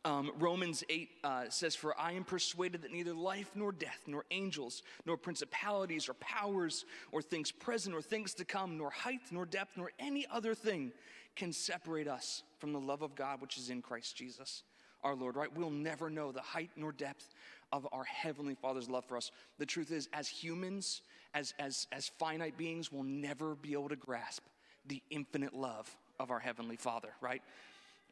Um, 0.05 0.31
Romans 0.39 0.85
8 0.87 1.09
uh, 1.23 1.43
says, 1.49 1.75
For 1.75 1.99
I 1.99 2.13
am 2.13 2.23
persuaded 2.23 2.83
that 2.83 2.93
neither 2.93 3.13
life 3.13 3.51
nor 3.55 3.73
death, 3.73 4.03
nor 4.07 4.23
angels, 4.31 4.83
nor 5.05 5.17
principalities 5.17 6.07
or 6.07 6.13
powers, 6.13 6.85
or 7.11 7.21
things 7.21 7.51
present 7.51 7.93
or 7.93 8.01
things 8.01 8.33
to 8.35 8.45
come, 8.45 8.77
nor 8.77 8.89
height 8.89 9.19
nor 9.31 9.45
depth, 9.45 9.75
nor 9.75 9.91
any 9.99 10.25
other 10.31 10.55
thing 10.55 10.93
can 11.35 11.51
separate 11.51 12.07
us 12.07 12.43
from 12.59 12.71
the 12.71 12.79
love 12.79 13.01
of 13.01 13.15
God 13.15 13.41
which 13.41 13.57
is 13.57 13.69
in 13.69 13.81
Christ 13.81 14.15
Jesus 14.15 14.63
our 15.03 15.15
Lord, 15.15 15.35
right? 15.35 15.55
We'll 15.55 15.69
never 15.69 16.09
know 16.09 16.31
the 16.31 16.41
height 16.41 16.71
nor 16.75 16.91
depth 16.91 17.33
of 17.71 17.87
our 17.91 18.03
Heavenly 18.03 18.55
Father's 18.55 18.89
love 18.89 19.05
for 19.05 19.17
us. 19.17 19.31
The 19.57 19.65
truth 19.65 19.91
is, 19.91 20.09
as 20.13 20.27
humans, 20.27 21.01
as, 21.33 21.53
as, 21.59 21.87
as 21.91 22.07
finite 22.19 22.57
beings, 22.57 22.91
we'll 22.91 23.03
never 23.03 23.55
be 23.55 23.73
able 23.73 23.89
to 23.89 23.95
grasp 23.95 24.43
the 24.85 25.01
infinite 25.09 25.53
love 25.53 25.95
of 26.19 26.31
our 26.31 26.39
Heavenly 26.39 26.77
Father, 26.77 27.09
right? 27.21 27.41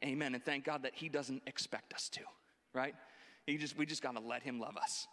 Amen. 0.04 0.34
And 0.34 0.44
thank 0.44 0.64
God 0.64 0.82
that 0.82 0.92
He 0.94 1.08
doesn't 1.08 1.42
expect 1.46 1.92
us 1.94 2.08
to, 2.10 2.20
right? 2.72 2.94
He 3.46 3.56
just, 3.56 3.76
we 3.76 3.86
just 3.86 4.02
got 4.02 4.14
to 4.16 4.20
let 4.20 4.42
Him 4.42 4.60
love 4.60 4.76
us. 4.76 5.06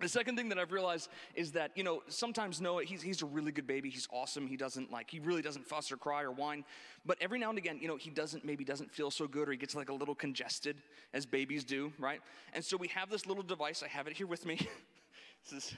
The 0.00 0.08
second 0.08 0.36
thing 0.36 0.48
that 0.48 0.58
I've 0.58 0.72
realized 0.72 1.10
is 1.34 1.52
that, 1.52 1.70
you 1.76 1.84
know, 1.84 2.02
sometimes 2.08 2.60
Noah, 2.60 2.84
he's, 2.84 3.02
he's 3.02 3.22
a 3.22 3.26
really 3.26 3.52
good 3.52 3.66
baby. 3.66 3.90
He's 3.90 4.08
awesome. 4.10 4.46
He 4.46 4.56
doesn't 4.56 4.90
like, 4.90 5.10
he 5.10 5.20
really 5.20 5.42
doesn't 5.42 5.66
fuss 5.66 5.92
or 5.92 5.96
cry 5.96 6.22
or 6.22 6.32
whine. 6.32 6.64
But 7.04 7.18
every 7.20 7.38
now 7.38 7.50
and 7.50 7.58
again, 7.58 7.78
you 7.80 7.88
know, 7.88 7.96
he 7.96 8.10
doesn't, 8.10 8.44
maybe 8.44 8.64
doesn't 8.64 8.90
feel 8.90 9.10
so 9.10 9.28
good 9.28 9.48
or 9.48 9.52
he 9.52 9.58
gets 9.58 9.74
like 9.74 9.90
a 9.90 9.94
little 9.94 10.14
congested 10.14 10.78
as 11.12 11.26
babies 11.26 11.62
do, 11.62 11.92
right? 11.98 12.20
And 12.54 12.64
so 12.64 12.76
we 12.76 12.88
have 12.88 13.10
this 13.10 13.26
little 13.26 13.42
device. 13.42 13.82
I 13.84 13.88
have 13.88 14.06
it 14.06 14.16
here 14.16 14.26
with 14.26 14.46
me. 14.46 14.56
this 15.50 15.52
is, 15.52 15.74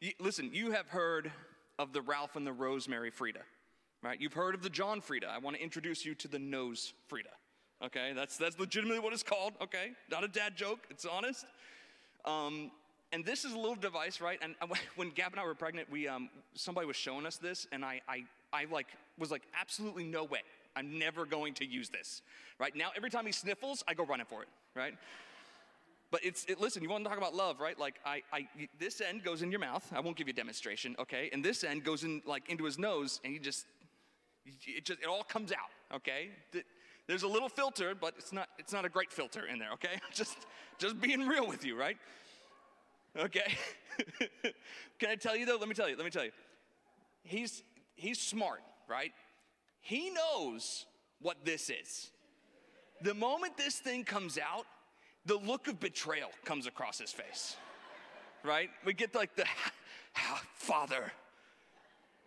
you, 0.00 0.12
listen, 0.20 0.50
you 0.52 0.72
have 0.72 0.88
heard 0.88 1.30
of 1.78 1.92
the 1.92 2.02
Ralph 2.02 2.36
and 2.36 2.46
the 2.46 2.52
Rosemary 2.52 3.10
Frida 3.10 3.40
right? 4.06 4.20
You've 4.20 4.34
heard 4.34 4.54
of 4.54 4.62
the 4.62 4.70
John 4.70 5.00
Frieda. 5.00 5.28
I 5.28 5.38
want 5.38 5.56
to 5.56 5.62
introduce 5.62 6.04
you 6.04 6.14
to 6.16 6.28
the 6.28 6.38
nose 6.38 6.92
Frida. 7.08 7.30
Okay, 7.84 8.12
that's 8.14 8.38
that's 8.38 8.58
legitimately 8.58 9.00
what 9.00 9.12
it's 9.12 9.22
called. 9.22 9.54
Okay, 9.60 9.90
not 10.10 10.24
a 10.24 10.28
dad 10.28 10.56
joke. 10.56 10.80
It's 10.90 11.04
honest. 11.04 11.44
Um, 12.24 12.70
and 13.12 13.24
this 13.24 13.44
is 13.44 13.52
a 13.52 13.58
little 13.58 13.74
device, 13.74 14.20
right? 14.20 14.38
And 14.40 14.54
when 14.96 15.10
Gab 15.10 15.32
and 15.32 15.40
I 15.40 15.44
were 15.44 15.54
pregnant, 15.54 15.90
we 15.90 16.08
um, 16.08 16.30
somebody 16.54 16.86
was 16.86 16.96
showing 16.96 17.26
us 17.26 17.36
this, 17.36 17.66
and 17.72 17.84
I, 17.84 18.00
I 18.08 18.24
I 18.52 18.66
like 18.70 18.86
was 19.18 19.30
like, 19.30 19.42
absolutely 19.60 20.04
no 20.04 20.24
way. 20.24 20.40
I'm 20.74 20.98
never 20.98 21.24
going 21.24 21.54
to 21.54 21.66
use 21.66 21.88
this. 21.88 22.22
Right 22.58 22.74
now, 22.76 22.90
every 22.96 23.10
time 23.10 23.26
he 23.26 23.32
sniffles, 23.32 23.82
I 23.88 23.94
go 23.94 24.04
running 24.04 24.26
for 24.26 24.42
it. 24.42 24.48
Right. 24.74 24.94
But 26.10 26.24
it's 26.24 26.44
it, 26.44 26.60
listen. 26.60 26.82
You 26.82 26.88
want 26.88 27.04
to 27.04 27.08
talk 27.08 27.18
about 27.18 27.34
love, 27.34 27.60
right? 27.60 27.78
Like 27.78 27.96
I, 28.04 28.22
I, 28.32 28.48
this 28.78 29.00
end 29.00 29.24
goes 29.24 29.42
in 29.42 29.50
your 29.50 29.60
mouth. 29.60 29.84
I 29.94 30.00
won't 30.00 30.16
give 30.16 30.28
you 30.28 30.32
a 30.32 30.36
demonstration, 30.36 30.94
okay? 30.98 31.30
And 31.32 31.44
this 31.44 31.64
end 31.64 31.84
goes 31.84 32.04
in 32.04 32.22
like 32.24 32.48
into 32.48 32.64
his 32.64 32.78
nose, 32.78 33.20
and 33.24 33.32
he 33.32 33.38
just 33.38 33.66
it 34.44 34.84
just 34.84 35.00
it 35.00 35.06
all 35.06 35.24
comes 35.24 35.52
out, 35.52 35.96
okay? 35.96 36.30
There's 37.08 37.24
a 37.24 37.28
little 37.28 37.48
filter, 37.48 37.94
but 37.94 38.14
it's 38.18 38.32
not 38.32 38.48
it's 38.58 38.72
not 38.72 38.84
a 38.84 38.88
great 38.88 39.12
filter 39.12 39.46
in 39.46 39.58
there, 39.58 39.72
okay? 39.72 39.98
Just 40.12 40.36
just 40.78 41.00
being 41.00 41.26
real 41.26 41.46
with 41.46 41.64
you, 41.64 41.76
right? 41.76 41.96
Okay. 43.18 43.54
Can 44.98 45.10
I 45.10 45.14
tell 45.14 45.36
you 45.36 45.46
though? 45.46 45.56
Let 45.56 45.68
me 45.68 45.74
tell 45.74 45.88
you. 45.88 45.96
Let 45.96 46.04
me 46.04 46.10
tell 46.10 46.24
you. 46.24 46.32
He's 47.22 47.62
he's 47.94 48.20
smart, 48.20 48.60
right? 48.88 49.12
He 49.80 50.10
knows 50.10 50.86
what 51.20 51.44
this 51.44 51.70
is. 51.70 52.10
The 53.02 53.14
moment 53.14 53.56
this 53.56 53.78
thing 53.78 54.04
comes 54.04 54.38
out, 54.38 54.66
the 55.26 55.36
look 55.36 55.68
of 55.68 55.78
betrayal 55.80 56.30
comes 56.44 56.66
across 56.66 56.98
his 56.98 57.12
face. 57.12 57.56
Right? 58.44 58.70
We 58.84 58.94
get 58.94 59.14
like 59.14 59.34
the 59.34 59.44
ah, 60.16 60.42
father, 60.54 61.12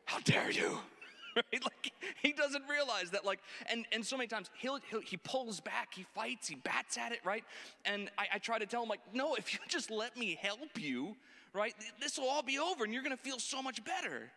how 0.06 0.20
dare 0.20 0.52
you? 0.52 0.78
right? 1.36 1.64
Like 1.64 1.94
he 2.22 2.34
doesn't 2.34 2.64
realize 2.70 3.12
that, 3.12 3.26
like, 3.26 3.40
and, 3.70 3.86
and 3.92 4.06
so 4.06 4.18
many 4.18 4.28
times 4.28 4.50
he'll, 4.58 4.80
he'll 4.90 5.02
he 5.02 5.18
pulls 5.18 5.60
back, 5.60 5.94
he 5.94 6.06
fights, 6.16 6.48
he 6.48 6.56
bats 6.56 6.98
at 6.98 7.12
it, 7.12 7.20
right? 7.24 7.44
And 7.86 8.10
I, 8.18 8.28
I 8.36 8.38
try 8.40 8.60
to 8.60 8.66
tell 8.66 8.84
him, 8.84 8.90
like, 8.90 9.02
no, 9.14 9.36
if 9.36 9.54
you 9.54 9.60
just 9.68 9.92
let 9.92 10.18
me 10.18 10.38
help 10.42 10.80
you, 10.80 11.16
right, 11.54 11.74
this 12.02 12.18
will 12.18 12.28
all 12.28 12.44
be 12.44 12.60
over 12.60 12.84
and 12.84 12.94
you're 12.94 13.04
gonna 13.04 13.18
feel 13.18 13.40
so 13.40 13.62
much 13.62 13.84
better. 13.84 14.32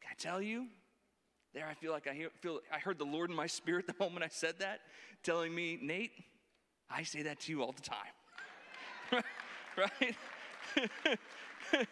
Can 0.00 0.10
I 0.10 0.14
tell 0.18 0.42
you? 0.42 0.66
There, 1.54 1.66
I 1.66 1.74
feel 1.74 1.92
like 1.92 2.06
I 2.06 2.14
hear, 2.14 2.30
feel 2.40 2.60
I 2.72 2.78
heard 2.78 2.98
the 2.98 3.04
Lord 3.04 3.30
in 3.30 3.36
my 3.36 3.46
spirit 3.46 3.86
the 3.86 3.94
moment 4.00 4.24
I 4.24 4.28
said 4.28 4.58
that, 4.60 4.80
telling 5.22 5.54
me, 5.54 5.78
Nate, 5.80 6.12
I 6.94 7.02
say 7.04 7.22
that 7.22 7.40
to 7.40 7.52
you 7.52 7.62
all 7.62 7.72
the 7.72 7.82
time. 7.82 9.22
right? 9.76 10.16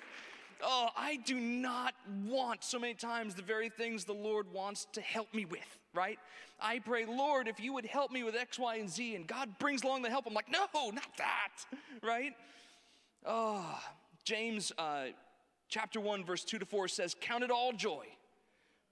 oh, 0.63 0.89
I 0.97 1.17
do 1.25 1.41
not 1.41 1.95
want 2.27 2.65
so 2.65 2.79
many 2.79 2.95
times 2.95 3.35
the 3.35 3.43
very 3.43 3.69
things 3.69 4.05
the 4.05 4.13
Lord 4.13 4.53
wants 4.53 4.87
to 4.93 5.01
help 5.01 5.33
me 5.35 5.45
with, 5.45 5.79
right? 5.95 6.19
I 6.61 6.79
pray, 6.81 7.07
Lord, 7.07 7.49
if 7.49 7.59
you 7.61 7.73
would 7.73 7.87
help 7.87 8.11
me 8.11 8.23
with 8.23 8.35
X, 8.35 8.59
Y, 8.59 8.77
and 8.77 8.91
Z, 8.91 9.15
and 9.17 9.27
God 9.27 9.59
brings 9.59 9.83
along 9.83 10.03
the 10.03 10.11
help, 10.11 10.27
I'm 10.27 10.35
like, 10.35 10.51
no, 10.51 10.67
not 10.91 11.17
that, 11.19 11.65
right? 12.03 12.33
Oh, 13.25 13.81
James 14.25 14.73
uh, 14.79 15.07
chapter 15.69 16.01
1, 16.01 16.25
verse 16.25 16.45
2 16.45 16.59
to 16.59 16.67
4 16.67 16.89
says, 16.89 17.15
Count 17.19 17.43
it 17.45 17.51
all 17.51 17.73
joy, 17.73 18.07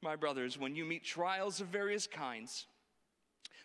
my 0.03 0.17
brothers, 0.17 0.59
when 0.59 0.75
you 0.75 0.85
meet 0.85 1.05
trials 1.05 1.61
of 1.61 1.69
various 1.69 2.07
kinds. 2.07 2.67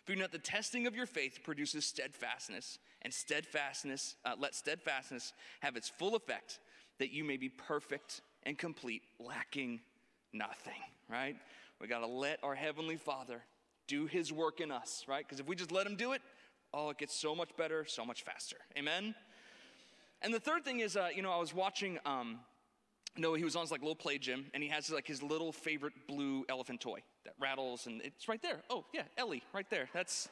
Know 0.06 0.20
that 0.22 0.32
the 0.32 0.38
testing 0.38 0.86
of 0.86 0.94
your 0.94 1.06
faith 1.06 1.40
produces 1.42 1.86
steadfastness, 1.86 2.78
and 3.02 3.12
steadfastness, 3.12 4.16
uh, 4.24 4.34
let 4.38 4.54
steadfastness 4.54 5.32
have 5.60 5.76
its 5.76 5.88
full 5.88 6.14
effect 6.14 6.60
that 6.98 7.10
you 7.10 7.24
may 7.24 7.36
be 7.36 7.48
perfect 7.48 8.20
and 8.44 8.56
complete, 8.56 9.02
lacking 9.18 9.80
nothing, 10.32 10.80
right? 11.10 11.36
We 11.80 11.88
got 11.88 12.00
to 12.00 12.06
let 12.06 12.38
our 12.42 12.54
Heavenly 12.54 12.96
Father 12.96 13.42
do 13.88 14.06
His 14.06 14.32
work 14.32 14.60
in 14.60 14.70
us, 14.70 15.04
right? 15.08 15.24
Because 15.24 15.40
if 15.40 15.48
we 15.48 15.56
just 15.56 15.72
let 15.72 15.86
Him 15.86 15.96
do 15.96 16.12
it, 16.12 16.22
oh, 16.72 16.90
it 16.90 16.98
gets 16.98 17.14
so 17.14 17.34
much 17.34 17.56
better, 17.56 17.84
so 17.84 18.04
much 18.04 18.22
faster. 18.22 18.56
Amen? 18.78 19.14
And 20.22 20.32
the 20.32 20.40
third 20.40 20.64
thing 20.64 20.80
is, 20.80 20.96
uh, 20.96 21.08
you 21.14 21.22
know, 21.22 21.32
I 21.32 21.38
was 21.38 21.54
watching, 21.54 21.98
um, 22.06 22.40
Noah, 23.16 23.38
he 23.38 23.44
was 23.44 23.54
on 23.56 23.62
his 23.62 23.70
like 23.70 23.80
little 23.80 23.94
play 23.94 24.18
gym, 24.18 24.46
and 24.54 24.62
he 24.62 24.68
has 24.70 24.90
like 24.90 25.06
his 25.06 25.22
little 25.22 25.52
favorite 25.52 25.94
blue 26.08 26.44
elephant 26.48 26.80
toy 26.80 27.00
that 27.24 27.34
rattles, 27.40 27.86
and 27.86 28.02
it's 28.02 28.28
right 28.28 28.42
there. 28.42 28.62
Oh, 28.70 28.84
yeah, 28.92 29.02
Ellie, 29.16 29.42
right 29.52 29.68
there. 29.70 29.88
That's 29.92 30.28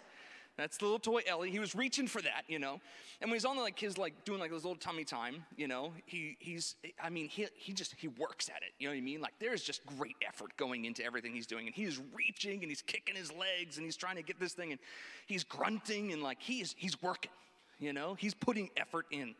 that's 0.58 0.76
the 0.76 0.84
little 0.84 0.98
toy 0.98 1.22
Ellie. 1.26 1.50
He 1.50 1.58
was 1.58 1.74
reaching 1.74 2.06
for 2.06 2.20
that, 2.20 2.44
you 2.46 2.58
know. 2.58 2.80
And 3.20 3.30
when 3.30 3.36
he's 3.36 3.44
on 3.44 3.56
like 3.56 3.78
his 3.78 3.96
like 3.96 4.24
doing 4.24 4.38
like 4.38 4.52
his 4.52 4.64
little 4.64 4.76
tummy 4.76 5.04
time, 5.04 5.44
you 5.56 5.66
know, 5.66 5.92
he 6.04 6.36
he's 6.40 6.74
I 7.02 7.08
mean 7.08 7.28
he 7.28 7.46
he 7.54 7.72
just 7.72 7.94
he 7.96 8.08
works 8.08 8.50
at 8.50 8.62
it. 8.62 8.72
You 8.78 8.88
know 8.88 8.92
what 8.92 8.98
I 8.98 9.02
mean? 9.02 9.20
Like 9.20 9.34
there's 9.40 9.62
just 9.62 9.86
great 9.86 10.16
effort 10.26 10.54
going 10.58 10.84
into 10.84 11.02
everything 11.04 11.32
he's 11.34 11.46
doing, 11.46 11.66
and 11.66 11.74
he's 11.74 12.00
reaching 12.14 12.60
and 12.62 12.70
he's 12.70 12.82
kicking 12.82 13.16
his 13.16 13.32
legs 13.32 13.78
and 13.78 13.84
he's 13.84 13.96
trying 13.96 14.16
to 14.16 14.22
get 14.22 14.38
this 14.38 14.52
thing 14.52 14.72
and 14.72 14.80
he's 15.26 15.44
grunting 15.44 16.12
and 16.12 16.22
like 16.22 16.38
he's 16.40 16.74
he's 16.76 17.00
working. 17.00 17.32
You 17.78 17.92
know, 17.92 18.14
he's 18.14 18.34
putting 18.34 18.68
effort 18.76 19.06
in. 19.10 19.34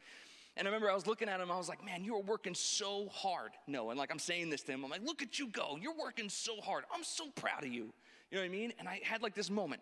And 0.57 0.69
I 0.69 0.71
remember 0.71 0.91
I 0.91 0.95
was 0.95 1.07
looking 1.07 1.29
at 1.29 1.41
him, 1.41 1.51
I 1.51 1.57
was 1.57 1.69
like, 1.69 1.85
man, 1.85 2.05
you 2.05 2.15
are 2.17 2.21
working 2.21 2.55
so 2.55 3.09
hard. 3.11 3.53
No, 3.67 3.91
and 3.91 3.99
like 3.99 4.11
I'm 4.11 4.19
saying 4.19 4.51
this 4.51 4.63
to 4.63 4.73
him, 4.73 4.85
I'm 4.85 4.91
like, 4.91 5.03
look 5.03 5.23
at 5.23 5.39
you 5.39 5.49
go. 5.49 5.79
You're 5.81 5.97
working 5.97 6.29
so 6.29 6.61
hard. 6.61 6.85
I'm 6.93 7.05
so 7.05 7.29
proud 7.35 7.65
of 7.65 7.73
you. 7.73 7.93
You 8.31 8.39
know 8.39 8.41
what 8.41 8.45
I 8.45 8.49
mean? 8.49 8.73
And 8.79 8.89
I 8.89 9.01
had 9.03 9.23
like 9.23 9.35
this 9.35 9.51
moment. 9.51 9.81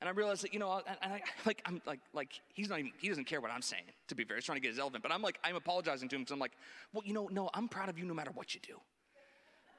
And 0.00 0.08
I 0.08 0.12
realized 0.12 0.44
that, 0.44 0.52
you 0.52 0.60
know, 0.60 0.80
and 1.02 1.12
I, 1.12 1.22
like, 1.46 1.62
I'm 1.64 1.80
like, 1.86 2.00
like, 2.12 2.40
he's 2.54 2.68
not 2.68 2.78
even, 2.78 2.92
he 2.98 3.08
doesn't 3.08 3.24
care 3.24 3.40
what 3.40 3.50
I'm 3.50 3.62
saying, 3.62 3.82
to 4.08 4.14
be 4.14 4.24
fair. 4.24 4.36
He's 4.36 4.44
trying 4.44 4.56
to 4.56 4.60
get 4.60 4.70
his 4.70 4.78
elephant. 4.78 5.02
But 5.02 5.10
I'm 5.10 5.22
like, 5.22 5.38
I'm 5.42 5.56
apologizing 5.56 6.08
to 6.10 6.16
him 6.16 6.22
because 6.22 6.32
I'm 6.32 6.38
like, 6.38 6.52
well, 6.92 7.02
you 7.04 7.14
know, 7.14 7.28
Noah, 7.28 7.50
I'm 7.54 7.68
proud 7.68 7.88
of 7.88 7.98
you 7.98 8.04
no 8.04 8.14
matter 8.14 8.30
what 8.32 8.54
you 8.54 8.60
do, 8.60 8.78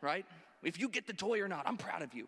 right? 0.01 0.25
If 0.63 0.79
you 0.79 0.89
get 0.89 1.07
the 1.07 1.13
toy 1.13 1.41
or 1.41 1.47
not, 1.47 1.67
I'm 1.67 1.77
proud 1.77 2.01
of 2.01 2.13
you. 2.13 2.27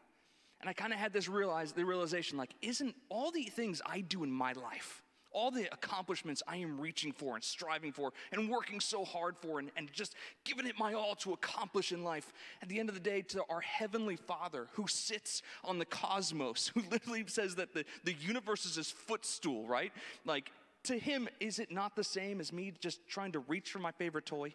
And 0.61 0.69
I 0.69 0.73
kind 0.73 0.93
of 0.93 0.99
had 0.99 1.11
this 1.11 1.27
realize, 1.27 1.73
the 1.73 1.83
realization, 1.83 2.37
like, 2.37 2.53
isn't 2.61 2.95
all 3.09 3.31
the 3.31 3.43
things 3.43 3.81
I 3.85 4.01
do 4.01 4.23
in 4.23 4.31
my 4.31 4.53
life, 4.53 5.01
all 5.33 5.51
the 5.51 5.71
accomplishments 5.73 6.43
I 6.47 6.57
am 6.57 6.79
reaching 6.79 7.11
for 7.11 7.35
and 7.35 7.43
striving 7.43 7.91
for 7.91 8.13
and 8.31 8.49
working 8.49 8.79
so 8.79 9.05
hard 9.05 9.35
for 9.37 9.59
and, 9.59 9.71
and 9.77 9.91
just 9.91 10.15
giving 10.43 10.65
it 10.65 10.77
my 10.77 10.93
all 10.93 11.15
to 11.15 11.33
accomplish 11.33 11.91
in 11.91 12.03
life, 12.03 12.31
at 12.61 12.69
the 12.69 12.79
end 12.79 12.89
of 12.89 12.95
the 12.95 13.01
day, 13.01 13.21
to 13.23 13.43
our 13.49 13.61
Heavenly 13.61 14.15
Father 14.15 14.67
who 14.73 14.87
sits 14.87 15.41
on 15.63 15.79
the 15.79 15.85
cosmos, 15.85 16.67
who 16.73 16.81
literally 16.89 17.25
says 17.27 17.55
that 17.55 17.73
the, 17.73 17.85
the 18.03 18.13
universe 18.13 18.65
is 18.65 18.75
his 18.75 18.91
footstool, 18.91 19.67
right? 19.67 19.91
Like, 20.25 20.51
to 20.85 20.97
him, 20.97 21.29
is 21.39 21.59
it 21.59 21.71
not 21.71 21.95
the 21.95 22.03
same 22.03 22.39
as 22.39 22.51
me 22.51 22.73
just 22.79 23.07
trying 23.07 23.33
to 23.33 23.39
reach 23.39 23.71
for 23.71 23.79
my 23.79 23.91
favorite 23.91 24.25
toy, 24.25 24.53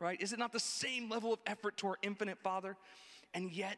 right? 0.00 0.20
Is 0.20 0.32
it 0.32 0.38
not 0.38 0.52
the 0.52 0.60
same 0.60 1.10
level 1.10 1.32
of 1.32 1.40
effort 1.46 1.76
to 1.78 1.88
our 1.88 1.98
infinite 2.02 2.38
Father? 2.38 2.76
And 3.34 3.52
yet, 3.52 3.76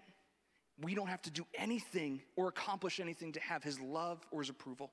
we 0.80 0.94
don't 0.94 1.08
have 1.08 1.22
to 1.22 1.30
do 1.30 1.44
anything 1.54 2.22
or 2.36 2.48
accomplish 2.48 3.00
anything 3.00 3.32
to 3.32 3.40
have 3.40 3.62
his 3.62 3.80
love 3.80 4.24
or 4.30 4.40
his 4.40 4.50
approval. 4.50 4.92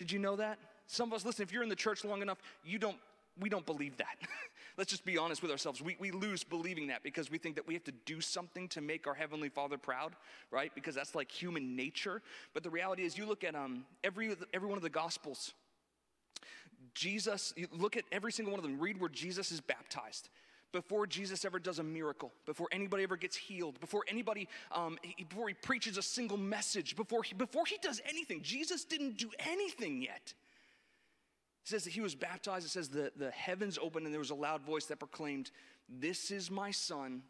Did 0.00 0.10
you 0.10 0.18
know 0.18 0.36
that? 0.36 0.58
Some 0.86 1.10
of 1.10 1.14
us, 1.16 1.26
listen, 1.26 1.42
if 1.42 1.52
you're 1.52 1.62
in 1.62 1.68
the 1.68 1.76
church 1.76 2.06
long 2.06 2.22
enough, 2.22 2.38
you 2.64 2.78
don't 2.78 2.96
we 3.38 3.50
don't 3.50 3.66
believe 3.66 3.98
that. 3.98 4.16
Let's 4.78 4.90
just 4.90 5.04
be 5.04 5.18
honest 5.18 5.42
with 5.42 5.50
ourselves. 5.50 5.82
We, 5.82 5.94
we 6.00 6.10
lose 6.10 6.42
believing 6.42 6.86
that 6.86 7.02
because 7.02 7.30
we 7.30 7.36
think 7.36 7.56
that 7.56 7.66
we 7.66 7.74
have 7.74 7.84
to 7.84 7.92
do 8.06 8.22
something 8.22 8.66
to 8.68 8.80
make 8.80 9.06
our 9.06 9.12
Heavenly 9.12 9.50
Father 9.50 9.76
proud, 9.76 10.16
right? 10.50 10.74
Because 10.74 10.94
that's 10.94 11.14
like 11.14 11.30
human 11.30 11.76
nature. 11.76 12.22
But 12.54 12.62
the 12.62 12.70
reality 12.70 13.04
is, 13.04 13.18
you 13.18 13.26
look 13.26 13.44
at 13.44 13.54
um, 13.54 13.84
every, 14.02 14.34
every 14.54 14.68
one 14.68 14.78
of 14.78 14.82
the 14.82 14.90
Gospels, 14.90 15.52
Jesus, 16.94 17.52
you 17.56 17.68
look 17.72 17.96
at 17.98 18.04
every 18.10 18.32
single 18.32 18.52
one 18.52 18.58
of 18.58 18.64
them, 18.64 18.80
read 18.80 18.98
where 18.98 19.10
Jesus 19.10 19.52
is 19.52 19.60
baptized. 19.60 20.30
Before 20.72 21.06
Jesus 21.06 21.44
ever 21.44 21.58
does 21.58 21.80
a 21.80 21.82
miracle, 21.82 22.32
before 22.46 22.68
anybody 22.70 23.02
ever 23.02 23.16
gets 23.16 23.36
healed, 23.36 23.80
before 23.80 24.04
anybody, 24.06 24.48
um, 24.70 24.98
he, 25.02 25.24
before 25.24 25.48
he 25.48 25.54
preaches 25.54 25.98
a 25.98 26.02
single 26.02 26.36
message, 26.36 26.94
before 26.94 27.24
he, 27.24 27.34
before 27.34 27.66
he 27.66 27.76
does 27.82 28.00
anything, 28.08 28.42
Jesus 28.42 28.84
didn't 28.84 29.16
do 29.16 29.30
anything 29.40 30.00
yet. 30.00 30.32
It 31.62 31.68
says 31.68 31.84
that 31.84 31.92
he 31.92 32.00
was 32.00 32.14
baptized. 32.14 32.66
It 32.66 32.70
says 32.70 32.88
the, 32.88 33.10
the 33.16 33.30
heavens 33.32 33.78
opened 33.82 34.06
and 34.06 34.14
there 34.14 34.20
was 34.20 34.30
a 34.30 34.34
loud 34.34 34.62
voice 34.62 34.86
that 34.86 34.98
proclaimed, 35.00 35.50
This 35.88 36.30
is 36.30 36.50
my 36.50 36.70
son 36.70 37.22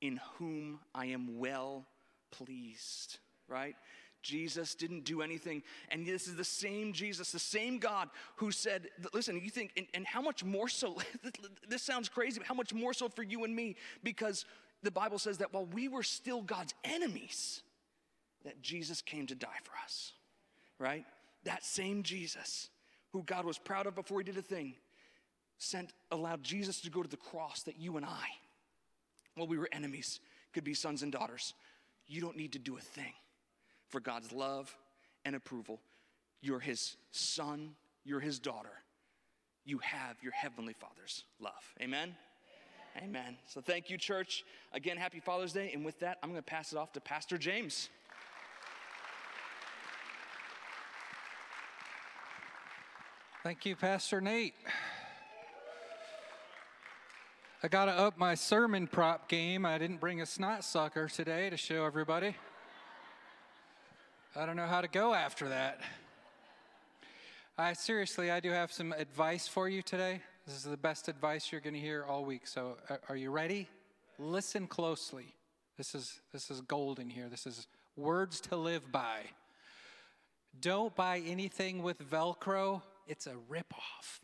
in 0.00 0.20
whom 0.38 0.80
I 0.94 1.06
am 1.06 1.38
well 1.38 1.86
pleased, 2.30 3.18
right? 3.48 3.76
Jesus 4.22 4.74
didn't 4.74 5.04
do 5.04 5.22
anything. 5.22 5.62
And 5.90 6.06
this 6.06 6.26
is 6.26 6.36
the 6.36 6.44
same 6.44 6.92
Jesus, 6.92 7.32
the 7.32 7.38
same 7.38 7.78
God 7.78 8.10
who 8.36 8.50
said, 8.50 8.88
listen, 9.12 9.40
you 9.40 9.50
think, 9.50 9.72
and, 9.76 9.86
and 9.94 10.06
how 10.06 10.20
much 10.20 10.44
more 10.44 10.68
so, 10.68 10.96
this 11.68 11.82
sounds 11.82 12.08
crazy, 12.08 12.38
but 12.38 12.46
how 12.46 12.54
much 12.54 12.72
more 12.72 12.92
so 12.92 13.08
for 13.08 13.22
you 13.22 13.44
and 13.44 13.54
me? 13.54 13.76
Because 14.02 14.44
the 14.82 14.90
Bible 14.90 15.18
says 15.18 15.38
that 15.38 15.52
while 15.52 15.66
we 15.66 15.88
were 15.88 16.02
still 16.02 16.42
God's 16.42 16.74
enemies, 16.84 17.62
that 18.44 18.62
Jesus 18.62 19.02
came 19.02 19.26
to 19.26 19.34
die 19.34 19.48
for 19.62 19.72
us, 19.84 20.12
right? 20.78 21.04
That 21.44 21.64
same 21.64 22.02
Jesus 22.02 22.68
who 23.12 23.22
God 23.22 23.44
was 23.44 23.58
proud 23.58 23.86
of 23.86 23.94
before 23.94 24.20
he 24.20 24.24
did 24.24 24.38
a 24.38 24.42
thing, 24.42 24.74
sent, 25.58 25.92
allowed 26.10 26.42
Jesus 26.42 26.80
to 26.82 26.90
go 26.90 27.02
to 27.02 27.08
the 27.08 27.16
cross 27.16 27.62
that 27.64 27.78
you 27.78 27.96
and 27.96 28.06
I, 28.06 28.26
while 29.34 29.46
we 29.48 29.58
were 29.58 29.68
enemies, 29.72 30.20
could 30.52 30.64
be 30.64 30.74
sons 30.74 31.02
and 31.02 31.12
daughters. 31.12 31.54
You 32.06 32.20
don't 32.20 32.36
need 32.36 32.52
to 32.52 32.58
do 32.58 32.76
a 32.76 32.80
thing 32.80 33.12
for 33.90 34.00
God's 34.00 34.32
love 34.32 34.74
and 35.24 35.36
approval. 35.36 35.80
You're 36.40 36.60
his 36.60 36.96
son, 37.10 37.72
you're 38.04 38.20
his 38.20 38.38
daughter. 38.38 38.72
You 39.64 39.78
have 39.78 40.16
your 40.22 40.32
heavenly 40.32 40.72
father's 40.72 41.24
love. 41.38 41.74
Amen? 41.82 42.14
Amen. 43.02 43.36
So 43.46 43.60
thank 43.60 43.90
you, 43.90 43.98
church. 43.98 44.44
Again, 44.72 44.96
happy 44.96 45.20
Father's 45.20 45.52
Day. 45.52 45.70
And 45.74 45.84
with 45.84 46.00
that, 46.00 46.18
I'm 46.22 46.30
going 46.30 46.38
to 46.38 46.42
pass 46.42 46.72
it 46.72 46.78
off 46.78 46.92
to 46.94 47.00
Pastor 47.00 47.38
James. 47.38 47.88
Thank 53.42 53.64
you, 53.64 53.76
Pastor 53.76 54.20
Nate. 54.20 54.54
I 57.62 57.68
got 57.68 57.86
to 57.86 57.92
up 57.92 58.18
my 58.18 58.34
sermon 58.34 58.86
prop 58.86 59.28
game. 59.28 59.64
I 59.64 59.78
didn't 59.78 60.00
bring 60.00 60.20
a 60.20 60.26
snot 60.26 60.64
sucker 60.64 61.08
today 61.08 61.50
to 61.50 61.56
show 61.56 61.84
everybody. 61.84 62.34
I 64.36 64.46
don't 64.46 64.56
know 64.56 64.66
how 64.66 64.80
to 64.80 64.88
go 64.88 65.12
after 65.12 65.48
that. 65.48 65.80
I 67.58 67.72
seriously, 67.72 68.30
I 68.30 68.40
do 68.40 68.50
have 68.50 68.72
some 68.72 68.92
advice 68.92 69.48
for 69.48 69.68
you 69.68 69.82
today. 69.82 70.20
This 70.46 70.56
is 70.56 70.62
the 70.62 70.76
best 70.76 71.08
advice 71.08 71.50
you're 71.50 71.60
going 71.60 71.74
to 71.74 71.80
hear 71.80 72.04
all 72.08 72.24
week. 72.24 72.46
So, 72.46 72.76
uh, 72.88 72.96
are 73.08 73.16
you 73.16 73.30
ready? 73.30 73.68
Listen 74.18 74.66
closely. 74.66 75.34
This 75.76 75.94
is 75.94 76.20
this 76.32 76.50
is 76.50 76.60
gold 76.60 76.98
in 77.00 77.10
here. 77.10 77.28
This 77.28 77.46
is 77.46 77.66
words 77.96 78.40
to 78.42 78.56
live 78.56 78.92
by. 78.92 79.22
Don't 80.60 80.94
buy 80.94 81.22
anything 81.26 81.82
with 81.82 81.98
Velcro 82.10 82.82
it's 83.10 83.26
a 83.26 83.34
ripoff. 83.50 84.20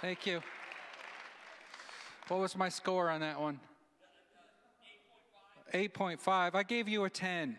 Thank 0.00 0.26
you. 0.26 0.42
What 2.26 2.40
was 2.40 2.56
my 2.56 2.68
score 2.68 3.08
on 3.08 3.20
that 3.20 3.40
one? 3.40 3.60
8.5. 5.72 6.54
I 6.54 6.62
gave 6.64 6.86
you 6.86 7.04
a 7.04 7.10
10. 7.10 7.56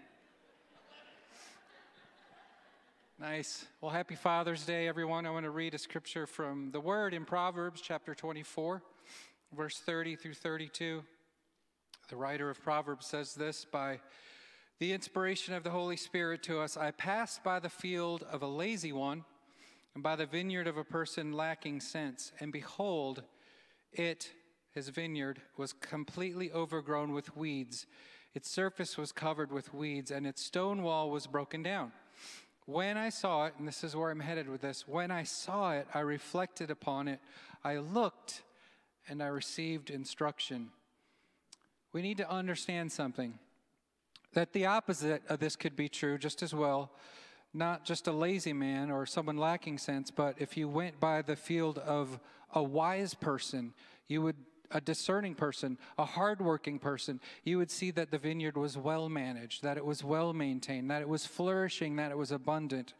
Nice. 3.20 3.66
Well, 3.82 3.90
happy 3.90 4.14
Father's 4.14 4.66
Day, 4.68 4.88
everyone. 4.88 5.26
I 5.26 5.32
want 5.32 5.46
to 5.46 5.50
read 5.50 5.74
a 5.74 5.80
scripture 5.80 6.28
from 6.28 6.70
the 6.70 6.80
Word 6.80 7.16
in 7.16 7.26
Proverbs 7.26 7.82
chapter 7.82 8.14
24, 8.14 8.84
verse 9.58 9.80
30 9.80 10.16
through 10.16 10.36
32. 10.36 11.04
The 12.10 12.16
writer 12.16 12.52
of 12.52 12.62
Proverbs 12.62 13.08
says 13.08 13.34
this 13.34 13.66
by 13.66 14.00
the 14.78 14.94
inspiration 14.94 15.56
of 15.56 15.64
the 15.64 15.72
Holy 15.72 15.98
Spirit 15.98 16.44
to 16.44 16.60
us, 16.60 16.78
I 16.78 16.92
passed 16.92 17.44
by 17.44 17.60
the 17.60 17.70
field 17.70 18.24
of 18.32 18.44
a 18.44 18.48
lazy 18.48 18.92
one 18.92 19.24
and 19.96 20.04
by 20.04 20.16
the 20.16 20.28
vineyard 20.28 20.68
of 20.68 20.78
a 20.78 20.84
person 20.84 21.34
lacking 21.34 21.80
sense, 21.80 22.32
and 22.40 22.54
behold, 22.54 23.24
it, 23.92 24.30
his 24.74 24.90
vineyard, 24.90 25.42
was 25.58 25.74
completely 25.74 26.52
overgrown 26.52 27.14
with 27.14 27.36
weeds. 27.38 27.86
Its 28.34 28.50
surface 28.50 28.98
was 28.98 29.12
covered 29.12 29.52
with 29.52 29.74
weeds, 29.74 30.10
and 30.12 30.26
its 30.26 30.44
stone 30.44 30.82
wall 30.82 31.12
was 31.12 31.28
broken 31.28 31.62
down. 31.62 31.92
When 32.66 32.98
I 32.98 33.10
saw 33.10 33.46
it, 33.46 33.54
and 33.58 33.68
this 33.68 33.84
is 33.84 33.96
where 33.96 34.10
I'm 34.10 34.22
headed 34.22 34.50
with 34.50 34.62
this, 34.62 34.88
when 34.88 35.12
I 35.12 35.24
saw 35.24 35.74
it, 35.74 35.88
I 35.94 36.00
reflected 36.00 36.72
upon 36.72 37.08
it. 37.08 37.20
I 37.64 37.78
looked 37.78 38.42
and 39.08 39.22
I 39.22 39.28
received 39.28 39.90
instruction. 39.90 40.70
We 41.92 42.02
need 42.02 42.18
to 42.18 42.30
understand 42.30 42.92
something 42.92 43.38
that 44.34 44.54
the 44.54 44.66
opposite 44.66 45.22
of 45.30 45.40
this 45.40 45.56
could 45.56 45.76
be 45.76 45.90
true 45.90 46.18
just 46.18 46.42
as 46.42 46.54
well. 46.54 46.92
Not 47.54 47.86
just 47.86 48.08
a 48.08 48.12
lazy 48.12 48.54
man 48.54 48.90
or 48.90 49.06
someone 49.06 49.38
lacking 49.38 49.78
sense, 49.78 50.10
but 50.10 50.36
if 50.40 50.58
you 50.58 50.68
went 50.68 51.00
by 51.00 51.22
the 51.22 51.36
field 51.36 51.78
of 51.78 52.20
a 52.56 52.64
wise 52.64 53.14
person, 53.14 53.74
you 54.08 54.22
would 54.22 54.38
a 54.74 54.82
discerning 54.82 55.36
person, 55.36 55.78
a 55.98 56.04
hardworking 56.04 56.80
person, 56.80 57.22
you 57.44 57.58
would 57.60 57.72
see 57.72 57.92
that 57.92 58.12
the 58.12 58.18
vineyard 58.18 58.58
was 58.58 58.78
well 58.78 59.08
managed, 59.08 59.62
that 59.64 59.78
it 59.78 59.86
was 59.86 60.04
well 60.04 60.34
maintained, 60.34 60.90
that 60.90 61.02
it 61.02 61.08
was 61.08 61.26
flourishing, 61.26 61.96
that 61.96 62.12
it 62.12 62.18
was 62.18 62.32
abundant 62.32 62.94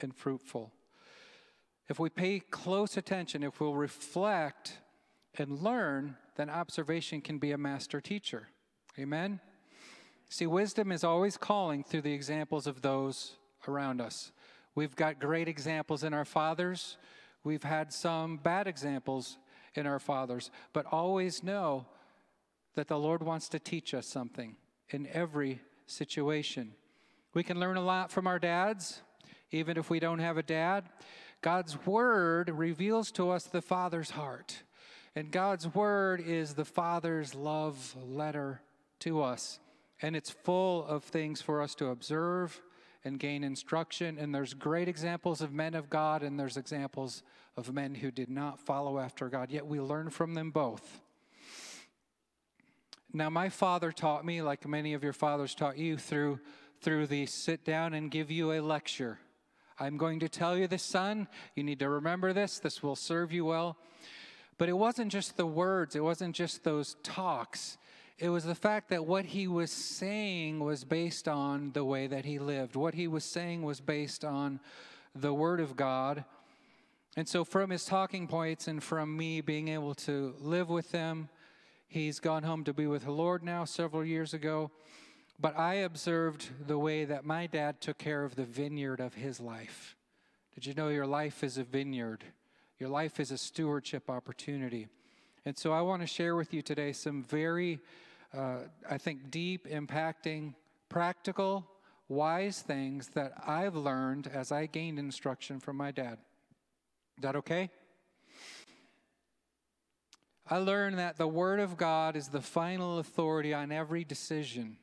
and 0.00 0.14
fruitful. 0.14 0.72
If 1.88 1.98
we 1.98 2.10
pay 2.10 2.40
close 2.40 2.96
attention, 2.96 3.42
if 3.42 3.60
we'll 3.60 3.74
reflect 3.74 4.78
and 5.38 5.62
learn, 5.62 6.16
then 6.36 6.50
observation 6.50 7.20
can 7.22 7.38
be 7.38 7.52
a 7.52 7.58
master 7.58 8.00
teacher. 8.00 8.48
Amen? 8.98 9.40
See, 10.28 10.46
wisdom 10.46 10.92
is 10.92 11.04
always 11.04 11.36
calling 11.36 11.82
through 11.82 12.02
the 12.02 12.12
examples 12.12 12.66
of 12.66 12.82
those 12.82 13.36
around 13.68 14.00
us. 14.00 14.32
We've 14.74 14.96
got 14.96 15.18
great 15.18 15.48
examples 15.48 16.04
in 16.04 16.12
our 16.12 16.24
fathers, 16.26 16.98
we've 17.42 17.62
had 17.62 17.92
some 17.92 18.36
bad 18.36 18.66
examples 18.66 19.38
in 19.76 19.86
our 19.86 19.98
fathers, 19.98 20.50
but 20.72 20.86
always 20.86 21.42
know 21.42 21.86
that 22.74 22.88
the 22.88 22.98
Lord 22.98 23.22
wants 23.22 23.48
to 23.50 23.58
teach 23.58 23.94
us 23.94 24.06
something 24.06 24.56
in 24.90 25.08
every 25.12 25.60
situation. 25.86 26.72
We 27.34 27.42
can 27.42 27.58
learn 27.58 27.76
a 27.76 27.82
lot 27.82 28.10
from 28.10 28.26
our 28.26 28.38
dads, 28.38 29.02
even 29.50 29.76
if 29.76 29.90
we 29.90 30.00
don't 30.00 30.18
have 30.18 30.36
a 30.36 30.42
dad. 30.42 30.84
God's 31.42 31.86
word 31.86 32.50
reveals 32.50 33.10
to 33.12 33.30
us 33.30 33.44
the 33.44 33.62
Father's 33.62 34.10
heart. 34.10 34.62
And 35.14 35.30
God's 35.30 35.74
word 35.74 36.20
is 36.20 36.54
the 36.54 36.64
Father's 36.64 37.34
love 37.34 37.96
letter 37.96 38.60
to 39.00 39.22
us 39.22 39.58
and 40.02 40.14
it's 40.14 40.30
full 40.30 40.84
of 40.86 41.04
things 41.04 41.40
for 41.40 41.62
us 41.62 41.74
to 41.76 41.86
observe 41.86 42.60
and 43.06 43.18
gain 43.18 43.44
instruction. 43.44 44.18
And 44.18 44.34
there's 44.34 44.52
great 44.52 44.88
examples 44.88 45.40
of 45.40 45.52
men 45.52 45.74
of 45.74 45.88
God, 45.88 46.22
and 46.22 46.38
there's 46.38 46.56
examples 46.56 47.22
of 47.56 47.72
men 47.72 47.94
who 47.94 48.10
did 48.10 48.28
not 48.28 48.60
follow 48.60 48.98
after 48.98 49.28
God, 49.28 49.50
yet 49.50 49.66
we 49.66 49.80
learn 49.80 50.10
from 50.10 50.34
them 50.34 50.50
both. 50.50 51.00
Now, 53.12 53.30
my 53.30 53.48
father 53.48 53.92
taught 53.92 54.26
me, 54.26 54.42
like 54.42 54.68
many 54.68 54.92
of 54.92 55.02
your 55.02 55.14
fathers 55.14 55.54
taught 55.54 55.78
you, 55.78 55.96
through, 55.96 56.40
through 56.82 57.06
the 57.06 57.24
sit 57.24 57.64
down 57.64 57.94
and 57.94 58.10
give 58.10 58.30
you 58.30 58.52
a 58.52 58.60
lecture. 58.60 59.18
I'm 59.78 59.96
going 59.96 60.20
to 60.20 60.28
tell 60.28 60.58
you 60.58 60.66
this, 60.66 60.82
son. 60.82 61.28
You 61.54 61.62
need 61.62 61.78
to 61.78 61.88
remember 61.88 62.32
this. 62.32 62.58
This 62.58 62.82
will 62.82 62.96
serve 62.96 63.32
you 63.32 63.44
well. 63.44 63.78
But 64.58 64.68
it 64.68 64.76
wasn't 64.76 65.12
just 65.12 65.36
the 65.36 65.46
words, 65.46 65.94
it 65.94 66.02
wasn't 66.02 66.34
just 66.34 66.64
those 66.64 66.96
talks. 67.02 67.78
It 68.18 68.30
was 68.30 68.44
the 68.44 68.54
fact 68.54 68.88
that 68.88 69.04
what 69.04 69.26
he 69.26 69.46
was 69.46 69.70
saying 69.70 70.60
was 70.60 70.84
based 70.84 71.28
on 71.28 71.72
the 71.72 71.84
way 71.84 72.06
that 72.06 72.24
he 72.24 72.38
lived. 72.38 72.74
What 72.74 72.94
he 72.94 73.08
was 73.08 73.24
saying 73.24 73.60
was 73.62 73.80
based 73.80 74.24
on 74.24 74.58
the 75.14 75.34
Word 75.34 75.60
of 75.60 75.76
God. 75.76 76.24
And 77.14 77.28
so, 77.28 77.44
from 77.44 77.68
his 77.68 77.84
talking 77.84 78.26
points 78.26 78.68
and 78.68 78.82
from 78.82 79.14
me 79.14 79.42
being 79.42 79.68
able 79.68 79.94
to 79.96 80.34
live 80.40 80.70
with 80.70 80.92
them, 80.92 81.28
he's 81.88 82.18
gone 82.18 82.42
home 82.42 82.64
to 82.64 82.72
be 82.72 82.86
with 82.86 83.04
the 83.04 83.10
Lord 83.12 83.42
now 83.42 83.66
several 83.66 84.02
years 84.02 84.32
ago. 84.32 84.70
But 85.38 85.58
I 85.58 85.74
observed 85.74 86.48
the 86.66 86.78
way 86.78 87.04
that 87.04 87.26
my 87.26 87.46
dad 87.46 87.82
took 87.82 87.98
care 87.98 88.24
of 88.24 88.34
the 88.34 88.44
vineyard 88.44 89.00
of 89.00 89.12
his 89.12 89.40
life. 89.40 89.94
Did 90.54 90.64
you 90.64 90.72
know 90.72 90.88
your 90.88 91.06
life 91.06 91.44
is 91.44 91.58
a 91.58 91.64
vineyard? 91.64 92.24
Your 92.78 92.88
life 92.88 93.20
is 93.20 93.30
a 93.30 93.36
stewardship 93.36 94.08
opportunity. 94.08 94.88
And 95.44 95.56
so 95.56 95.72
I 95.72 95.82
want 95.82 96.00
to 96.00 96.06
share 96.06 96.34
with 96.34 96.54
you 96.54 96.62
today 96.62 96.92
some 96.92 97.22
very 97.22 97.80
uh, 98.34 98.58
I 98.88 98.98
think, 98.98 99.30
deep, 99.30 99.66
impacting, 99.68 100.54
practical 100.88 101.66
wise 102.08 102.60
things 102.60 103.08
that 103.14 103.32
I've 103.46 103.74
learned 103.74 104.28
as 104.32 104.52
I 104.52 104.66
gained 104.66 104.98
instruction 104.98 105.60
from 105.60 105.76
my 105.76 105.90
dad. 105.90 106.18
Is 107.16 107.22
that 107.22 107.36
okay? 107.36 107.70
I 110.48 110.58
learned 110.58 110.98
that 110.98 111.16
the 111.16 111.26
Word 111.26 111.58
of 111.58 111.76
God 111.76 112.14
is 112.14 112.28
the 112.28 112.40
final 112.40 112.98
authority 112.98 113.52
on 113.52 113.72
every 113.72 114.04
decision, 114.04 114.76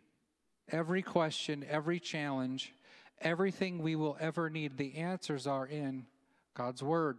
every 0.69 1.01
question, 1.01 1.65
every 1.69 1.99
challenge, 2.01 2.73
everything 3.21 3.79
we 3.79 3.95
will 3.95 4.17
ever 4.19 4.49
need. 4.49 4.77
The 4.77 4.95
answers 4.95 5.47
are 5.47 5.65
in 5.65 6.05
God's 6.53 6.83
Word. 6.83 7.17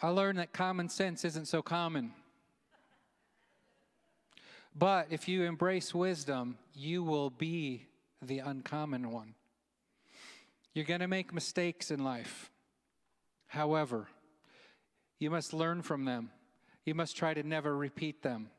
I 0.00 0.08
learned 0.08 0.38
that 0.38 0.52
common 0.52 0.88
sense 0.88 1.24
isn't 1.24 1.46
so 1.46 1.60
common. 1.60 2.12
But 4.74 5.08
if 5.10 5.28
you 5.28 5.42
embrace 5.42 5.94
wisdom, 5.94 6.56
you 6.74 7.02
will 7.02 7.30
be 7.30 7.86
the 8.20 8.38
uncommon 8.38 9.10
one. 9.10 9.34
You're 10.74 10.86
going 10.86 11.00
to 11.00 11.08
make 11.08 11.34
mistakes 11.34 11.90
in 11.90 12.02
life. 12.02 12.50
However, 13.48 14.08
you 15.18 15.30
must 15.30 15.52
learn 15.52 15.82
from 15.82 16.06
them. 16.06 16.30
You 16.84 16.94
must 16.94 17.16
try 17.16 17.34
to 17.34 17.42
never 17.42 17.76
repeat 17.76 18.22
them. 18.22 18.50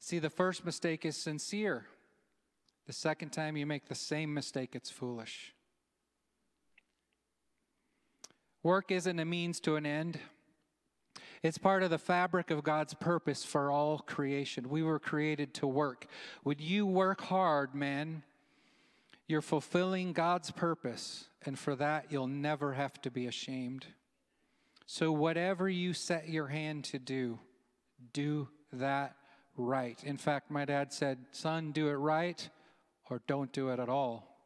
See, 0.00 0.18
the 0.18 0.30
first 0.30 0.64
mistake 0.64 1.04
is 1.04 1.16
sincere. 1.16 1.86
The 2.86 2.92
second 2.92 3.30
time 3.30 3.56
you 3.56 3.66
make 3.66 3.86
the 3.86 3.94
same 3.94 4.34
mistake, 4.34 4.70
it's 4.74 4.90
foolish. 4.90 5.54
Work 8.62 8.90
isn't 8.90 9.18
a 9.18 9.24
means 9.24 9.60
to 9.60 9.76
an 9.76 9.86
end. 9.86 10.18
It's 11.42 11.58
part 11.58 11.82
of 11.82 11.90
the 11.90 11.98
fabric 11.98 12.50
of 12.50 12.62
God's 12.62 12.92
purpose 12.94 13.44
for 13.44 13.70
all 13.70 13.98
creation. 13.98 14.68
We 14.68 14.82
were 14.82 14.98
created 14.98 15.54
to 15.54 15.66
work. 15.66 16.06
When 16.42 16.58
you 16.58 16.86
work 16.86 17.22
hard, 17.22 17.74
man, 17.74 18.22
you're 19.26 19.40
fulfilling 19.40 20.12
God's 20.12 20.50
purpose, 20.50 21.28
and 21.46 21.58
for 21.58 21.74
that, 21.76 22.06
you'll 22.10 22.26
never 22.26 22.74
have 22.74 23.00
to 23.02 23.10
be 23.10 23.26
ashamed. 23.26 23.86
So, 24.86 25.12
whatever 25.12 25.68
you 25.68 25.94
set 25.94 26.28
your 26.28 26.48
hand 26.48 26.84
to 26.86 26.98
do, 26.98 27.38
do 28.12 28.48
that 28.72 29.14
right. 29.56 30.02
In 30.04 30.16
fact, 30.16 30.50
my 30.50 30.64
dad 30.64 30.92
said, 30.92 31.18
Son, 31.30 31.72
do 31.72 31.88
it 31.88 31.94
right 31.94 32.48
or 33.08 33.22
don't 33.26 33.52
do 33.52 33.68
it 33.70 33.78
at 33.78 33.88
all. 33.88 34.36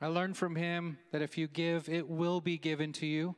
I 0.00 0.06
learned 0.06 0.36
from 0.36 0.56
him 0.56 0.98
that 1.12 1.22
if 1.22 1.36
you 1.36 1.46
give, 1.46 1.88
it 1.88 2.08
will 2.08 2.40
be 2.40 2.56
given 2.56 2.92
to 2.94 3.06
you. 3.06 3.36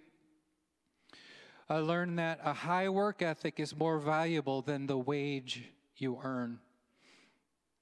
Uh, 1.69 1.75
I 1.75 1.79
learned 1.79 2.19
that 2.19 2.41
a 2.45 2.53
high 2.53 2.89
work 2.89 3.23
ethic 3.23 3.61
is 3.61 3.77
more 3.77 3.99
valuable 3.99 4.63
than 4.63 4.87
the 4.87 4.99
wage 4.99 5.65
you 5.97 6.21
earn. 6.23 6.59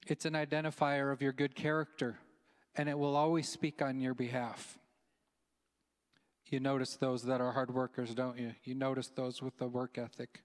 It's 0.07 0.25
an 0.25 0.35
identifier 0.35 1.13
of 1.13 1.23
your 1.23 1.33
good 1.33 1.55
character, 1.55 2.19
and 2.77 2.89
it 2.89 2.99
will 2.99 3.17
always 3.17 3.49
speak 3.49 3.83
on 3.83 4.01
your 4.01 4.15
behalf. 4.15 4.79
You 6.49 6.59
notice 6.59 6.97
those 6.97 7.23
that 7.25 7.41
are 7.41 7.53
hard 7.53 7.73
workers, 7.73 8.15
don't 8.15 8.39
you? 8.39 8.55
You 8.65 8.75
notice 8.75 9.09
those 9.09 9.41
with 9.41 9.57
the 9.59 9.69
work 9.69 9.99
ethic. 9.99 10.43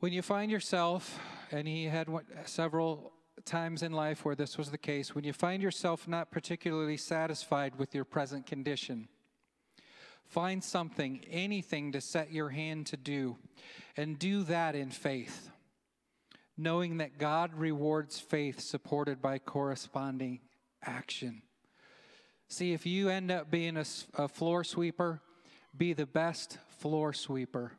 When 0.00 0.12
you 0.12 0.22
find 0.22 0.50
yourself, 0.50 1.20
and 1.52 1.68
he 1.68 1.84
had 1.84 2.08
several 2.44 3.12
times 3.44 3.82
in 3.82 3.92
life 3.92 4.24
where 4.24 4.34
this 4.34 4.58
was 4.58 4.70
the 4.70 4.78
case, 4.78 5.14
when 5.14 5.24
you 5.24 5.32
find 5.32 5.62
yourself 5.62 6.08
not 6.08 6.30
particularly 6.30 6.96
satisfied 6.96 7.76
with 7.76 7.94
your 7.94 8.04
present 8.04 8.46
condition, 8.46 9.08
find 10.28 10.62
something, 10.62 11.24
anything 11.30 11.92
to 11.92 12.00
set 12.00 12.32
your 12.32 12.50
hand 12.50 12.86
to 12.86 12.96
do, 12.96 13.36
and 13.96 14.18
do 14.18 14.42
that 14.44 14.74
in 14.74 14.90
faith, 14.90 15.50
knowing 16.56 16.98
that 16.98 17.18
God 17.18 17.54
rewards 17.54 18.18
faith 18.20 18.60
supported 18.60 19.20
by 19.20 19.38
corresponding 19.38 20.40
action. 20.84 21.42
See, 22.48 22.72
if 22.72 22.86
you 22.86 23.08
end 23.08 23.30
up 23.30 23.50
being 23.50 23.76
a, 23.76 23.84
a 24.14 24.28
floor 24.28 24.64
sweeper, 24.64 25.20
be 25.76 25.92
the 25.92 26.06
best 26.06 26.58
floor 26.78 27.12
sweeper 27.12 27.72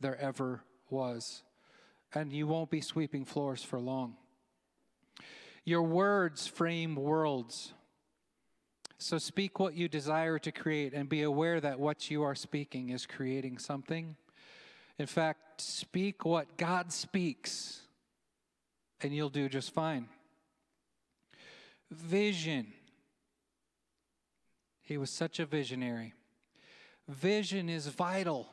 there 0.00 0.20
ever 0.20 0.62
was. 0.90 1.42
And 2.14 2.32
you 2.32 2.46
won't 2.46 2.70
be 2.70 2.82
sweeping 2.82 3.24
floors 3.24 3.62
for 3.62 3.80
long. 3.80 4.16
Your 5.64 5.82
words 5.82 6.46
frame 6.46 6.94
worlds. 6.94 7.72
So 9.02 9.18
speak 9.18 9.58
what 9.58 9.74
you 9.74 9.88
desire 9.88 10.38
to 10.38 10.52
create 10.52 10.94
and 10.94 11.08
be 11.08 11.22
aware 11.22 11.60
that 11.60 11.80
what 11.80 12.08
you 12.08 12.22
are 12.22 12.36
speaking 12.36 12.90
is 12.90 13.04
creating 13.04 13.58
something. 13.58 14.14
In 14.96 15.06
fact, 15.06 15.60
speak 15.60 16.24
what 16.24 16.56
God 16.56 16.92
speaks, 16.92 17.80
and 19.00 19.12
you'll 19.12 19.28
do 19.28 19.48
just 19.48 19.74
fine. 19.74 20.08
Vision. 21.90 22.72
He 24.82 24.96
was 24.96 25.10
such 25.10 25.40
a 25.40 25.46
visionary. 25.46 26.14
Vision 27.08 27.68
is 27.68 27.88
vital 27.88 28.52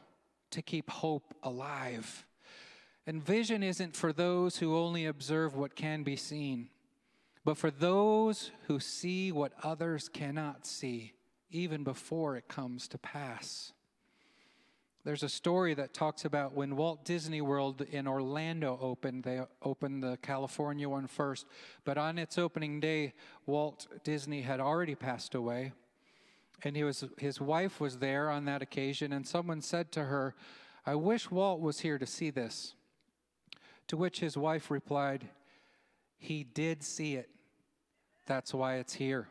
to 0.50 0.64
keep 0.64 0.90
hope 0.90 1.36
alive. 1.44 2.26
And 3.06 3.24
vision 3.24 3.62
isn't 3.62 3.96
for 3.96 4.12
those 4.12 4.58
who 4.58 4.76
only 4.76 5.06
observe 5.06 5.56
what 5.56 5.76
can 5.76 6.02
be 6.02 6.16
seen, 6.16 6.70
but 7.46 7.58
for 7.58 7.72
those 7.72 8.52
who 8.68 8.80
see 8.80 9.32
what 9.32 9.54
others 9.64 10.10
cannot 10.10 10.66
see, 10.66 11.14
even 11.50 11.84
before 11.84 12.36
it 12.36 12.48
comes 12.48 12.88
to 12.88 12.98
pass. 12.98 13.74
There's 15.06 15.24
a 15.24 15.30
story 15.30 15.74
that 15.76 15.94
talks 15.94 16.26
about 16.26 16.54
when 16.54 16.76
Walt 16.76 17.06
Disney 17.06 17.42
World 17.42 17.82
in 17.82 18.08
Orlando 18.08 18.78
opened. 18.82 19.24
They 19.24 19.42
opened 19.64 20.04
the 20.04 20.18
California 20.22 20.88
one 20.88 21.08
first, 21.08 21.46
but 21.86 21.98
on 21.98 22.20
its 22.20 22.38
opening 22.38 22.80
day, 22.80 23.14
Walt 23.46 23.88
Disney 24.04 24.42
had 24.42 24.60
already 24.60 24.96
passed 24.96 25.34
away 25.34 25.72
and 26.64 26.76
he 26.76 26.84
was 26.84 27.04
his 27.18 27.40
wife 27.40 27.80
was 27.80 27.98
there 27.98 28.30
on 28.30 28.46
that 28.46 28.62
occasion 28.62 29.14
and 29.14 29.28
someone 29.28 29.62
said 29.62 29.92
to 29.92 30.06
her 30.06 30.36
i 30.86 30.96
wish 30.96 31.32
walt 31.32 31.60
was 31.60 31.80
here 31.80 31.98
to 31.98 32.06
see 32.06 32.30
this 32.30 32.76
to 33.88 33.98
which 33.98 34.20
his 34.20 34.38
wife 34.38 34.70
replied 34.70 35.30
he 36.20 36.44
did 36.44 36.84
see 36.84 37.16
it 37.16 37.30
that's 38.28 38.54
why 38.54 38.76
it's 38.76 38.94
here 38.94 39.28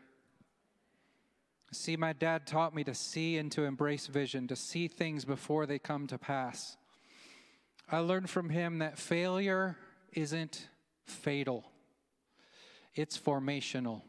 see 1.70 1.96
my 1.96 2.12
dad 2.12 2.46
taught 2.46 2.74
me 2.74 2.83
to 2.83 2.94
see 2.94 3.37
and 3.37 3.53
to 3.53 3.62
embrace 3.62 4.07
vision 4.09 4.48
to 4.48 4.57
see 4.57 4.88
things 4.88 5.24
before 5.24 5.64
they 5.64 5.79
come 5.79 6.07
to 6.07 6.18
pass 6.18 6.77
i 7.90 7.98
learned 7.98 8.29
from 8.29 8.51
him 8.51 8.79
that 8.79 8.98
failure 8.98 9.77
isn't 10.12 10.68
fatal 11.05 11.64
it's 12.94 13.16
formational 13.16 14.03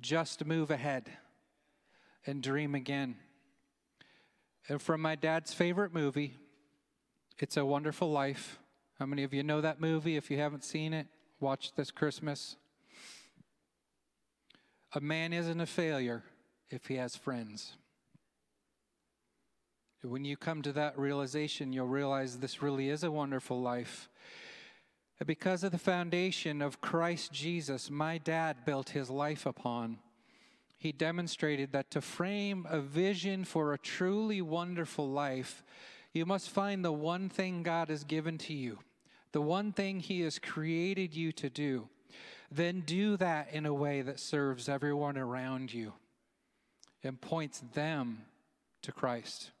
just 0.00 0.44
move 0.44 0.70
ahead 0.70 1.10
and 2.26 2.42
dream 2.42 2.74
again. 2.74 3.16
And 4.68 4.80
from 4.80 5.00
my 5.00 5.14
dad's 5.14 5.52
favorite 5.52 5.92
movie, 5.92 6.36
It's 7.38 7.56
a 7.56 7.64
Wonderful 7.64 8.10
Life. 8.10 8.58
How 9.00 9.06
many 9.06 9.24
of 9.24 9.34
you 9.34 9.42
know 9.42 9.60
that 9.60 9.80
movie? 9.80 10.16
If 10.16 10.30
you 10.30 10.38
haven't 10.38 10.62
seen 10.62 10.92
it, 10.92 11.08
watch 11.40 11.72
this 11.74 11.90
Christmas. 11.90 12.56
A 14.92 15.00
man 15.00 15.32
isn't 15.32 15.60
a 15.60 15.66
failure 15.66 16.22
if 16.68 16.86
he 16.86 16.96
has 16.96 17.16
friends. 17.16 17.72
When 20.02 20.24
you 20.24 20.36
come 20.36 20.62
to 20.62 20.72
that 20.72 20.98
realization, 20.98 21.72
you'll 21.72 21.86
realize 21.86 22.38
this 22.38 22.62
really 22.62 22.90
is 22.90 23.02
a 23.02 23.10
wonderful 23.10 23.60
life. 23.60 24.08
Because 25.26 25.64
of 25.64 25.72
the 25.72 25.78
foundation 25.78 26.62
of 26.62 26.80
Christ 26.80 27.32
Jesus, 27.32 27.90
my 27.90 28.18
dad 28.18 28.64
built 28.64 28.90
his 28.90 29.10
life 29.10 29.46
upon 29.46 29.98
he 30.80 30.92
demonstrated 30.92 31.72
that 31.72 31.90
to 31.90 32.00
frame 32.00 32.66
a 32.70 32.80
vision 32.80 33.44
for 33.44 33.74
a 33.74 33.78
truly 33.78 34.40
wonderful 34.40 35.06
life, 35.10 35.62
you 36.14 36.24
must 36.24 36.48
find 36.48 36.82
the 36.82 36.90
one 36.90 37.28
thing 37.28 37.62
God 37.62 37.90
has 37.90 38.02
given 38.02 38.38
to 38.38 38.54
you, 38.54 38.78
the 39.32 39.40
one 39.40 39.72
thing 39.72 40.00
He 40.00 40.20
has 40.22 40.38
created 40.38 41.14
you 41.14 41.32
to 41.32 41.50
do. 41.50 41.88
Then 42.50 42.80
do 42.80 43.16
that 43.18 43.52
in 43.52 43.64
a 43.64 43.74
way 43.74 44.02
that 44.02 44.18
serves 44.18 44.68
everyone 44.68 45.16
around 45.16 45.72
you 45.72 45.92
and 47.04 47.20
points 47.20 47.62
them 47.74 48.22
to 48.82 48.92
Christ. 48.92 49.52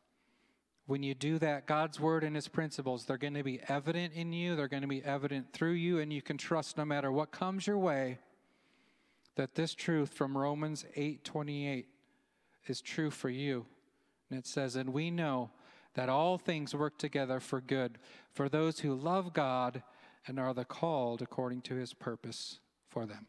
When 0.86 1.04
you 1.04 1.14
do 1.14 1.38
that, 1.38 1.66
God's 1.66 2.00
word 2.00 2.24
and 2.24 2.34
his 2.34 2.48
principles, 2.48 3.04
they're 3.04 3.16
going 3.16 3.34
to 3.34 3.44
be 3.44 3.60
evident 3.68 4.14
in 4.14 4.32
you, 4.32 4.56
they're 4.56 4.66
going 4.66 4.82
to 4.82 4.88
be 4.88 5.04
evident 5.04 5.52
through 5.52 5.72
you, 5.72 6.00
and 6.00 6.12
you 6.12 6.20
can 6.20 6.36
trust 6.36 6.76
no 6.76 6.84
matter 6.84 7.12
what 7.12 7.30
comes 7.30 7.66
your 7.66 7.78
way 7.78 8.18
that 9.36 9.54
this 9.54 9.74
truth 9.74 10.12
from 10.12 10.36
Romans 10.36 10.84
8:28 10.96 11.86
is 12.66 12.80
true 12.80 13.10
for 13.10 13.30
you. 13.30 13.66
And 14.28 14.38
it 14.38 14.46
says, 14.46 14.76
"And 14.76 14.92
we 14.92 15.10
know 15.10 15.50
that 15.94 16.08
all 16.08 16.38
things 16.38 16.74
work 16.74 16.98
together 16.98 17.40
for 17.40 17.60
good 17.60 17.98
for 18.32 18.48
those 18.48 18.80
who 18.80 18.94
love 18.94 19.32
God 19.32 19.82
and 20.26 20.38
are 20.38 20.54
the 20.54 20.64
called 20.64 21.22
according 21.22 21.62
to 21.62 21.74
his 21.74 21.94
purpose 21.94 22.60
for 22.88 23.06
them." 23.06 23.26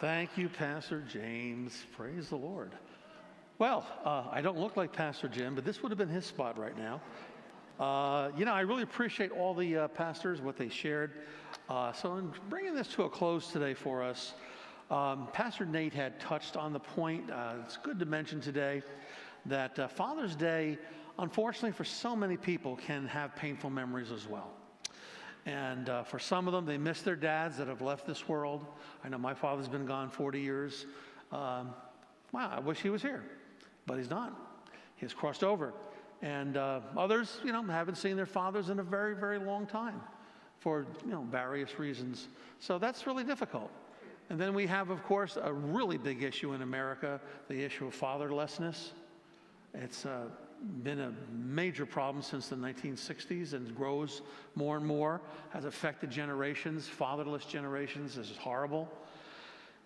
Thank 0.00 0.38
you, 0.38 0.48
Pastor 0.48 1.02
James. 1.02 1.84
Praise 1.94 2.30
the 2.30 2.36
Lord. 2.36 2.72
Well, 3.58 3.86
uh, 4.02 4.24
I 4.30 4.40
don't 4.40 4.56
look 4.56 4.78
like 4.78 4.94
Pastor 4.94 5.28
Jim, 5.28 5.54
but 5.54 5.66
this 5.66 5.82
would 5.82 5.92
have 5.92 5.98
been 5.98 6.08
his 6.08 6.24
spot 6.24 6.58
right 6.58 6.74
now. 6.74 7.02
Uh, 7.80 8.30
you 8.36 8.44
know, 8.44 8.52
I 8.52 8.60
really 8.60 8.82
appreciate 8.82 9.30
all 9.30 9.54
the 9.54 9.74
uh, 9.78 9.88
pastors, 9.88 10.42
what 10.42 10.58
they 10.58 10.68
shared. 10.68 11.12
Uh, 11.70 11.92
so, 11.92 12.16
in 12.16 12.30
bringing 12.50 12.74
this 12.74 12.88
to 12.88 13.04
a 13.04 13.08
close 13.08 13.50
today 13.50 13.72
for 13.72 14.02
us, 14.02 14.34
um, 14.90 15.28
Pastor 15.32 15.64
Nate 15.64 15.94
had 15.94 16.20
touched 16.20 16.58
on 16.58 16.74
the 16.74 16.78
point. 16.78 17.30
Uh, 17.30 17.54
it's 17.64 17.78
good 17.78 17.98
to 17.98 18.04
mention 18.04 18.38
today 18.38 18.82
that 19.46 19.78
uh, 19.78 19.88
Father's 19.88 20.36
Day, 20.36 20.76
unfortunately, 21.18 21.72
for 21.72 21.84
so 21.84 22.14
many 22.14 22.36
people, 22.36 22.76
can 22.76 23.06
have 23.06 23.34
painful 23.34 23.70
memories 23.70 24.10
as 24.10 24.28
well. 24.28 24.50
And 25.46 25.88
uh, 25.88 26.02
for 26.02 26.18
some 26.18 26.46
of 26.46 26.52
them, 26.52 26.66
they 26.66 26.76
miss 26.76 27.00
their 27.00 27.16
dads 27.16 27.56
that 27.56 27.68
have 27.68 27.80
left 27.80 28.06
this 28.06 28.28
world. 28.28 28.66
I 29.02 29.08
know 29.08 29.16
my 29.16 29.32
father's 29.32 29.68
been 29.68 29.86
gone 29.86 30.10
40 30.10 30.38
years. 30.38 30.84
Um, 31.32 31.70
wow, 32.30 32.52
I 32.54 32.60
wish 32.60 32.82
he 32.82 32.90
was 32.90 33.00
here, 33.00 33.24
but 33.86 33.96
he's 33.96 34.10
not. 34.10 34.38
He's 34.96 35.14
crossed 35.14 35.42
over. 35.42 35.72
And 36.22 36.56
uh, 36.56 36.80
others, 36.96 37.40
you 37.44 37.52
know, 37.52 37.62
haven't 37.62 37.96
seen 37.96 38.16
their 38.16 38.26
fathers 38.26 38.68
in 38.68 38.78
a 38.78 38.82
very, 38.82 39.14
very 39.14 39.38
long 39.38 39.66
time 39.66 40.00
for, 40.58 40.86
you 41.04 41.12
know, 41.12 41.26
various 41.30 41.78
reasons. 41.78 42.28
So 42.58 42.78
that's 42.78 43.06
really 43.06 43.24
difficult. 43.24 43.70
And 44.28 44.38
then 44.38 44.54
we 44.54 44.66
have, 44.66 44.90
of 44.90 45.02
course, 45.02 45.38
a 45.42 45.52
really 45.52 45.96
big 45.96 46.22
issue 46.22 46.52
in 46.52 46.62
America 46.62 47.20
the 47.48 47.62
issue 47.62 47.86
of 47.86 47.98
fatherlessness. 47.98 48.90
It's 49.74 50.04
uh, 50.04 50.26
been 50.82 51.00
a 51.00 51.12
major 51.32 51.86
problem 51.86 52.22
since 52.22 52.48
the 52.48 52.56
1960s 52.56 53.54
and 53.54 53.74
grows 53.74 54.22
more 54.54 54.76
and 54.76 54.86
more, 54.86 55.20
has 55.50 55.64
affected 55.64 56.10
generations, 56.10 56.86
fatherless 56.86 57.44
generations. 57.44 58.16
This 58.16 58.30
is 58.30 58.36
horrible. 58.36 58.88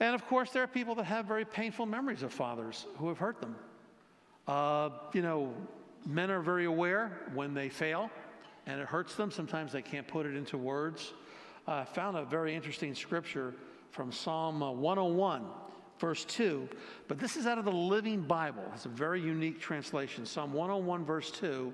And 0.00 0.14
of 0.14 0.26
course, 0.26 0.50
there 0.50 0.62
are 0.62 0.68
people 0.68 0.94
that 0.96 1.04
have 1.04 1.26
very 1.26 1.44
painful 1.44 1.86
memories 1.86 2.22
of 2.22 2.32
fathers 2.32 2.86
who 2.98 3.08
have 3.08 3.18
hurt 3.18 3.40
them. 3.40 3.54
Uh, 4.48 4.90
you 5.12 5.22
know, 5.22 5.54
men 6.06 6.30
are 6.30 6.40
very 6.40 6.64
aware 6.64 7.20
when 7.34 7.54
they 7.54 7.68
fail 7.68 8.10
and 8.66 8.80
it 8.80 8.86
hurts 8.86 9.14
them. 9.14 9.30
Sometimes 9.30 9.72
they 9.72 9.82
can't 9.82 10.06
put 10.06 10.26
it 10.26 10.34
into 10.36 10.58
words. 10.58 11.12
I 11.66 11.80
uh, 11.80 11.84
found 11.84 12.16
a 12.16 12.24
very 12.24 12.54
interesting 12.54 12.94
scripture 12.94 13.54
from 13.90 14.12
Psalm 14.12 14.60
101 14.60 15.44
verse 15.98 16.24
2, 16.24 16.68
but 17.08 17.18
this 17.18 17.36
is 17.36 17.46
out 17.46 17.58
of 17.58 17.64
the 17.64 17.72
Living 17.72 18.20
Bible. 18.20 18.64
It's 18.74 18.84
a 18.84 18.90
very 18.90 19.20
unique 19.20 19.60
translation. 19.60 20.26
Psalm 20.26 20.52
101, 20.52 21.04
verse 21.04 21.30
2. 21.30 21.72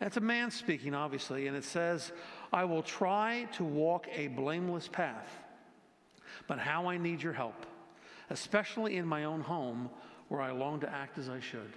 And 0.00 0.06
it's 0.06 0.16
a 0.16 0.20
man 0.20 0.50
speaking, 0.50 0.94
obviously, 0.94 1.46
and 1.46 1.56
it 1.56 1.64
says, 1.64 2.12
I 2.52 2.64
will 2.64 2.82
try 2.82 3.48
to 3.52 3.64
walk 3.64 4.06
a 4.14 4.28
blameless 4.28 4.88
path, 4.88 5.28
but 6.46 6.58
how 6.58 6.86
I 6.86 6.98
need 6.98 7.22
your 7.22 7.32
help, 7.32 7.66
especially 8.30 8.96
in 8.96 9.06
my 9.06 9.24
own 9.24 9.40
home 9.40 9.88
where 10.28 10.40
I 10.40 10.50
long 10.50 10.80
to 10.80 10.92
act 10.92 11.18
as 11.18 11.28
I 11.28 11.40
should. 11.40 11.72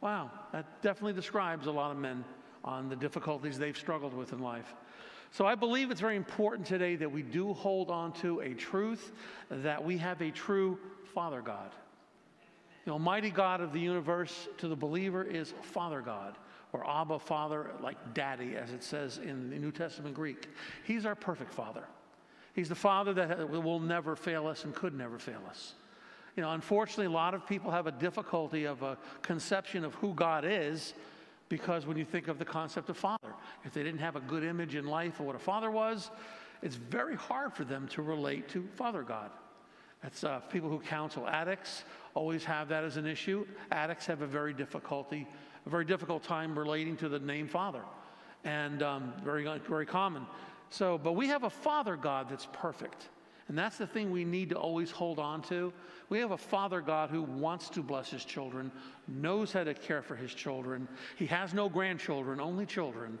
Wow, 0.00 0.30
that 0.52 0.82
definitely 0.82 1.14
describes 1.14 1.66
a 1.66 1.70
lot 1.70 1.90
of 1.90 1.96
men 1.96 2.24
on 2.64 2.88
the 2.88 2.96
difficulties 2.96 3.58
they've 3.58 3.76
struggled 3.76 4.14
with 4.14 4.32
in 4.32 4.40
life. 4.40 4.74
So 5.30 5.46
I 5.46 5.54
believe 5.54 5.90
it's 5.90 6.00
very 6.00 6.16
important 6.16 6.66
today 6.66 6.96
that 6.96 7.10
we 7.10 7.22
do 7.22 7.52
hold 7.52 7.90
on 7.90 8.12
to 8.14 8.40
a 8.40 8.54
truth 8.54 9.12
that 9.50 9.84
we 9.84 9.98
have 9.98 10.20
a 10.20 10.30
true 10.30 10.78
Father 11.14 11.42
God. 11.42 11.70
The 12.84 12.92
Almighty 12.92 13.30
God 13.30 13.60
of 13.60 13.72
the 13.72 13.80
universe 13.80 14.48
to 14.58 14.68
the 14.68 14.76
believer 14.76 15.24
is 15.24 15.52
Father 15.62 16.00
God, 16.00 16.36
or 16.72 16.88
Abba 16.88 17.18
Father, 17.18 17.70
like 17.80 18.14
Daddy, 18.14 18.56
as 18.56 18.72
it 18.72 18.84
says 18.84 19.18
in 19.18 19.50
the 19.50 19.58
New 19.58 19.72
Testament 19.72 20.14
Greek. 20.14 20.48
He's 20.84 21.04
our 21.04 21.16
perfect 21.16 21.52
Father. 21.52 21.84
He's 22.54 22.68
the 22.68 22.74
Father 22.74 23.12
that 23.14 23.50
will 23.50 23.80
never 23.80 24.14
fail 24.14 24.46
us 24.46 24.64
and 24.64 24.74
could 24.74 24.94
never 24.94 25.18
fail 25.18 25.42
us. 25.48 25.74
You 26.36 26.42
know, 26.42 26.52
unfortunately, 26.52 27.06
a 27.06 27.10
lot 27.10 27.32
of 27.32 27.46
people 27.46 27.70
have 27.70 27.86
a 27.86 27.92
difficulty 27.92 28.66
of 28.66 28.82
a 28.82 28.98
conception 29.22 29.84
of 29.84 29.94
who 29.94 30.12
God 30.12 30.44
is 30.46 30.92
because 31.48 31.86
when 31.86 31.96
you 31.96 32.04
think 32.04 32.28
of 32.28 32.38
the 32.38 32.44
concept 32.44 32.90
of 32.90 32.96
father, 32.96 33.32
if 33.64 33.72
they 33.72 33.82
didn't 33.82 34.00
have 34.00 34.16
a 34.16 34.20
good 34.20 34.44
image 34.44 34.74
in 34.74 34.86
life 34.86 35.18
of 35.18 35.26
what 35.26 35.34
a 35.34 35.38
father 35.38 35.70
was, 35.70 36.10
it's 36.62 36.76
very 36.76 37.16
hard 37.16 37.54
for 37.54 37.64
them 37.64 37.88
to 37.88 38.02
relate 38.02 38.48
to 38.50 38.66
Father 38.76 39.02
God. 39.02 39.30
That's 40.02 40.24
uh, 40.24 40.40
people 40.40 40.68
who 40.68 40.78
counsel 40.78 41.26
addicts 41.26 41.84
always 42.14 42.44
have 42.44 42.68
that 42.68 42.84
as 42.84 42.96
an 42.96 43.06
issue. 43.06 43.46
Addicts 43.70 44.06
have 44.06 44.22
a 44.22 44.26
very 44.26 44.52
difficulty, 44.52 45.26
a 45.64 45.70
very 45.70 45.84
difficult 45.84 46.22
time 46.22 46.58
relating 46.58 46.96
to 46.98 47.08
the 47.08 47.18
name 47.18 47.48
Father, 47.48 47.82
and 48.44 48.82
um, 48.82 49.12
very 49.24 49.46
very 49.66 49.86
common. 49.86 50.26
So, 50.70 50.98
but 50.98 51.12
we 51.12 51.28
have 51.28 51.44
a 51.44 51.50
Father 51.50 51.96
God 51.96 52.28
that's 52.28 52.48
perfect. 52.52 53.08
And 53.48 53.56
that's 53.56 53.78
the 53.78 53.86
thing 53.86 54.10
we 54.10 54.24
need 54.24 54.50
to 54.50 54.56
always 54.56 54.90
hold 54.90 55.18
on 55.18 55.40
to. 55.42 55.72
We 56.08 56.18
have 56.18 56.32
a 56.32 56.38
Father 56.38 56.80
God 56.80 57.10
who 57.10 57.22
wants 57.22 57.68
to 57.70 57.82
bless 57.82 58.10
his 58.10 58.24
children, 58.24 58.72
knows 59.06 59.52
how 59.52 59.64
to 59.64 59.74
care 59.74 60.02
for 60.02 60.16
his 60.16 60.34
children. 60.34 60.88
He 61.16 61.26
has 61.26 61.54
no 61.54 61.68
grandchildren, 61.68 62.40
only 62.40 62.66
children. 62.66 63.18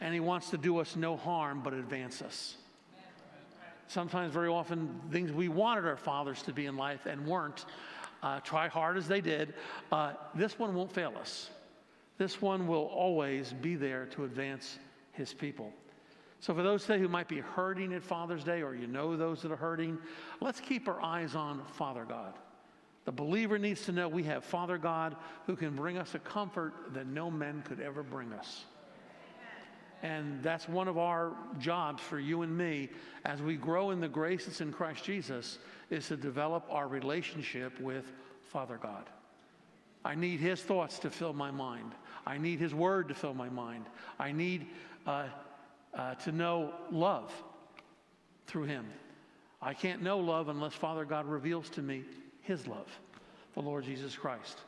And 0.00 0.12
he 0.14 0.20
wants 0.20 0.50
to 0.50 0.58
do 0.58 0.78
us 0.78 0.96
no 0.96 1.16
harm 1.16 1.60
but 1.62 1.74
advance 1.74 2.22
us. 2.22 2.56
Sometimes, 3.86 4.32
very 4.32 4.48
often, 4.48 5.00
things 5.10 5.32
we 5.32 5.48
wanted 5.48 5.84
our 5.84 5.96
fathers 5.96 6.42
to 6.42 6.52
be 6.52 6.66
in 6.66 6.76
life 6.76 7.06
and 7.06 7.26
weren't, 7.26 7.66
uh, 8.22 8.38
try 8.40 8.68
hard 8.68 8.96
as 8.96 9.08
they 9.08 9.20
did, 9.20 9.54
uh, 9.90 10.12
this 10.34 10.58
one 10.58 10.74
won't 10.74 10.92
fail 10.92 11.12
us. 11.20 11.50
This 12.16 12.40
one 12.40 12.68
will 12.68 12.86
always 12.86 13.52
be 13.52 13.74
there 13.74 14.06
to 14.12 14.24
advance 14.24 14.78
his 15.12 15.34
people. 15.34 15.72
So, 16.40 16.54
for 16.54 16.62
those 16.62 16.84
today 16.84 16.98
who 16.98 17.08
might 17.08 17.28
be 17.28 17.40
hurting 17.40 17.92
at 17.92 18.02
Father's 18.02 18.42
Day, 18.42 18.62
or 18.62 18.74
you 18.74 18.86
know 18.86 19.14
those 19.14 19.42
that 19.42 19.52
are 19.52 19.56
hurting, 19.56 19.98
let's 20.40 20.58
keep 20.58 20.88
our 20.88 21.00
eyes 21.02 21.34
on 21.34 21.62
Father 21.74 22.06
God. 22.08 22.32
The 23.04 23.12
believer 23.12 23.58
needs 23.58 23.84
to 23.86 23.92
know 23.92 24.08
we 24.08 24.22
have 24.24 24.42
Father 24.42 24.78
God 24.78 25.16
who 25.46 25.54
can 25.54 25.76
bring 25.76 25.98
us 25.98 26.14
a 26.14 26.18
comfort 26.18 26.72
that 26.94 27.06
no 27.06 27.30
men 27.30 27.62
could 27.62 27.80
ever 27.80 28.02
bring 28.02 28.32
us. 28.32 28.64
And 30.02 30.42
that's 30.42 30.66
one 30.66 30.88
of 30.88 30.96
our 30.96 31.32
jobs 31.58 32.02
for 32.02 32.18
you 32.18 32.40
and 32.40 32.56
me 32.56 32.88
as 33.26 33.42
we 33.42 33.56
grow 33.56 33.90
in 33.90 34.00
the 34.00 34.08
grace 34.08 34.46
that's 34.46 34.62
in 34.62 34.72
Christ 34.72 35.04
Jesus 35.04 35.58
is 35.90 36.08
to 36.08 36.16
develop 36.16 36.64
our 36.70 36.88
relationship 36.88 37.78
with 37.80 38.10
Father 38.48 38.78
God. 38.82 39.04
I 40.04 40.14
need 40.14 40.40
His 40.40 40.62
thoughts 40.62 40.98
to 41.00 41.10
fill 41.10 41.34
my 41.34 41.50
mind. 41.50 41.92
I 42.26 42.38
need 42.38 42.60
His 42.60 42.74
word 42.74 43.08
to 43.08 43.14
fill 43.14 43.34
my 43.34 43.50
mind. 43.50 43.84
I 44.18 44.32
need 44.32 44.68
uh, 45.06 45.24
uh, 45.94 46.14
to 46.16 46.32
know 46.32 46.72
love 46.90 47.32
through 48.46 48.64
Him. 48.64 48.86
I 49.62 49.74
can't 49.74 50.02
know 50.02 50.18
love 50.18 50.48
unless 50.48 50.74
Father 50.74 51.04
God 51.04 51.26
reveals 51.26 51.68
to 51.70 51.82
me 51.82 52.04
His 52.42 52.66
love, 52.66 52.88
the 53.54 53.60
Lord 53.60 53.84
Jesus 53.84 54.16
Christ. 54.16 54.58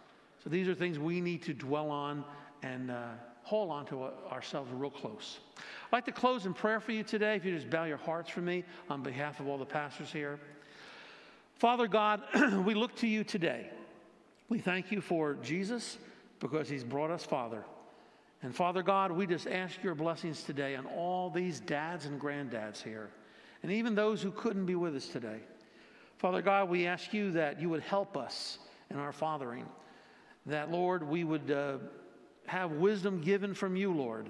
So 0.43 0.51
these 0.51 0.69
are 0.69 0.75
things 0.75 0.99
we 0.99 1.21
need 1.21 1.43
to 1.43 1.55
dwell 1.55 1.91
on 1.91 2.25
and 2.63 2.91
uh, 2.91 3.09
hold 3.43 3.71
on 3.71 3.87
to 3.87 4.05
ourselves 4.31 4.71
real 4.73 4.91
close. 4.91 5.39
I'd 5.57 5.93
like 5.93 6.05
to 6.07 6.13
close 6.13 6.47
in 6.47 6.55
prayer 6.55 6.81
for 6.81 6.93
you 6.93 7.03
today. 7.03 7.37
If 7.37 7.45
you 7.45 7.55
just 7.55 7.71
bow 7.71 7.85
your 7.85 7.97
hearts 7.97 8.31
for 8.31 8.41
me 8.41 8.65
on 8.89 9.03
behalf 9.03 9.41
of 9.41 9.49
all 9.49 9.59
the 9.59 9.65
pastors 9.65 10.13
here. 10.13 10.39
Father 11.57 11.87
God, 11.87 12.23
we 12.65 12.75
look 12.75 12.95
to 12.97 13.07
you 13.07 13.25
today. 13.25 13.71
We 14.49 14.59
thank 14.59 14.91
you 14.91 15.01
for 15.01 15.35
Jesus 15.43 15.99
because 16.41 16.69
he's 16.69 16.85
brought 16.85 17.11
us 17.11 17.25
Father. 17.25 17.65
And 18.43 18.55
Father 18.55 18.83
God, 18.83 19.13
we 19.13 19.27
just 19.27 19.47
ask 19.47 19.83
your 19.85 19.95
blessings 19.95 20.43
today 20.43 20.75
on 20.75 20.87
all 20.87 21.31
these 21.31 21.61
dads 21.61 22.07
and 22.07 22.21
granddads 22.21 22.83
here, 22.83 23.09
and 23.63 23.71
even 23.71 23.95
those 23.95 24.21
who 24.21 24.33
couldn't 24.33 24.67
be 24.67 24.75
with 24.75 24.97
us 24.97 25.07
today. 25.07 25.39
Father 26.19 26.43
God, 26.43 26.69
we 26.69 26.87
ask 26.87 27.13
you 27.15 27.31
that 27.33 27.61
you 27.61 27.69
would 27.69 27.83
help 27.83 28.17
us 28.17 28.59
in 28.91 28.97
our 28.97 29.13
fathering, 29.13 29.65
that, 30.47 30.73
Lord, 30.73 31.05
we 31.05 31.23
would 31.23 31.51
uh, 31.51 31.79
have 32.47 32.73
wisdom 32.73 33.21
given 33.21 33.55
from 33.55 33.77
you, 33.77 33.93
Lord, 33.93 34.29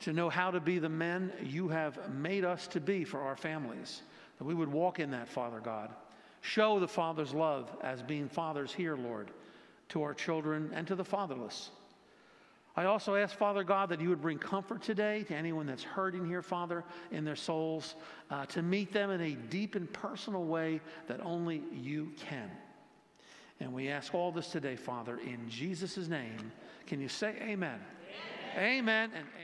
to 0.00 0.12
know 0.12 0.28
how 0.28 0.50
to 0.50 0.60
be 0.60 0.78
the 0.78 0.88
men 0.88 1.32
you 1.42 1.68
have 1.68 2.12
made 2.12 2.44
us 2.44 2.66
to 2.68 2.80
be 2.80 3.04
for 3.04 3.20
our 3.20 3.36
families, 3.36 4.02
that 4.38 4.44
we 4.44 4.54
would 4.54 4.70
walk 4.70 5.00
in 5.00 5.10
that, 5.12 5.28
Father 5.28 5.60
God. 5.60 5.90
Show 6.42 6.78
the 6.78 6.88
Father's 6.88 7.34
love 7.34 7.70
as 7.82 8.02
being 8.02 8.28
fathers 8.28 8.72
here, 8.72 8.96
Lord, 8.96 9.30
to 9.90 10.02
our 10.02 10.14
children 10.14 10.70
and 10.74 10.86
to 10.86 10.94
the 10.94 11.04
fatherless. 11.04 11.70
I 12.76 12.84
also 12.84 13.14
ask, 13.16 13.36
Father 13.36 13.64
God, 13.64 13.88
that 13.88 14.00
you 14.00 14.08
would 14.10 14.22
bring 14.22 14.38
comfort 14.38 14.82
today 14.82 15.24
to 15.24 15.34
anyone 15.34 15.66
that's 15.66 15.82
hurting 15.82 16.24
here, 16.24 16.42
Father, 16.42 16.84
in 17.10 17.24
their 17.24 17.36
souls, 17.36 17.96
uh, 18.30 18.46
to 18.46 18.62
meet 18.62 18.92
them 18.92 19.10
in 19.10 19.20
a 19.20 19.32
deep 19.32 19.74
and 19.74 19.92
personal 19.92 20.44
way 20.44 20.80
that 21.08 21.20
only 21.20 21.62
you 21.72 22.12
can. 22.16 22.50
And 23.58 23.74
we 23.74 23.88
ask 23.88 24.14
all 24.14 24.32
this 24.32 24.48
today, 24.48 24.76
Father, 24.76 25.18
in 25.18 25.48
Jesus' 25.48 26.08
name. 26.08 26.52
Can 26.86 27.00
you 27.00 27.08
say 27.08 27.34
amen? 27.42 27.80
Amen, 28.56 28.78
amen 28.78 29.10
and 29.14 29.26
amen. 29.36 29.39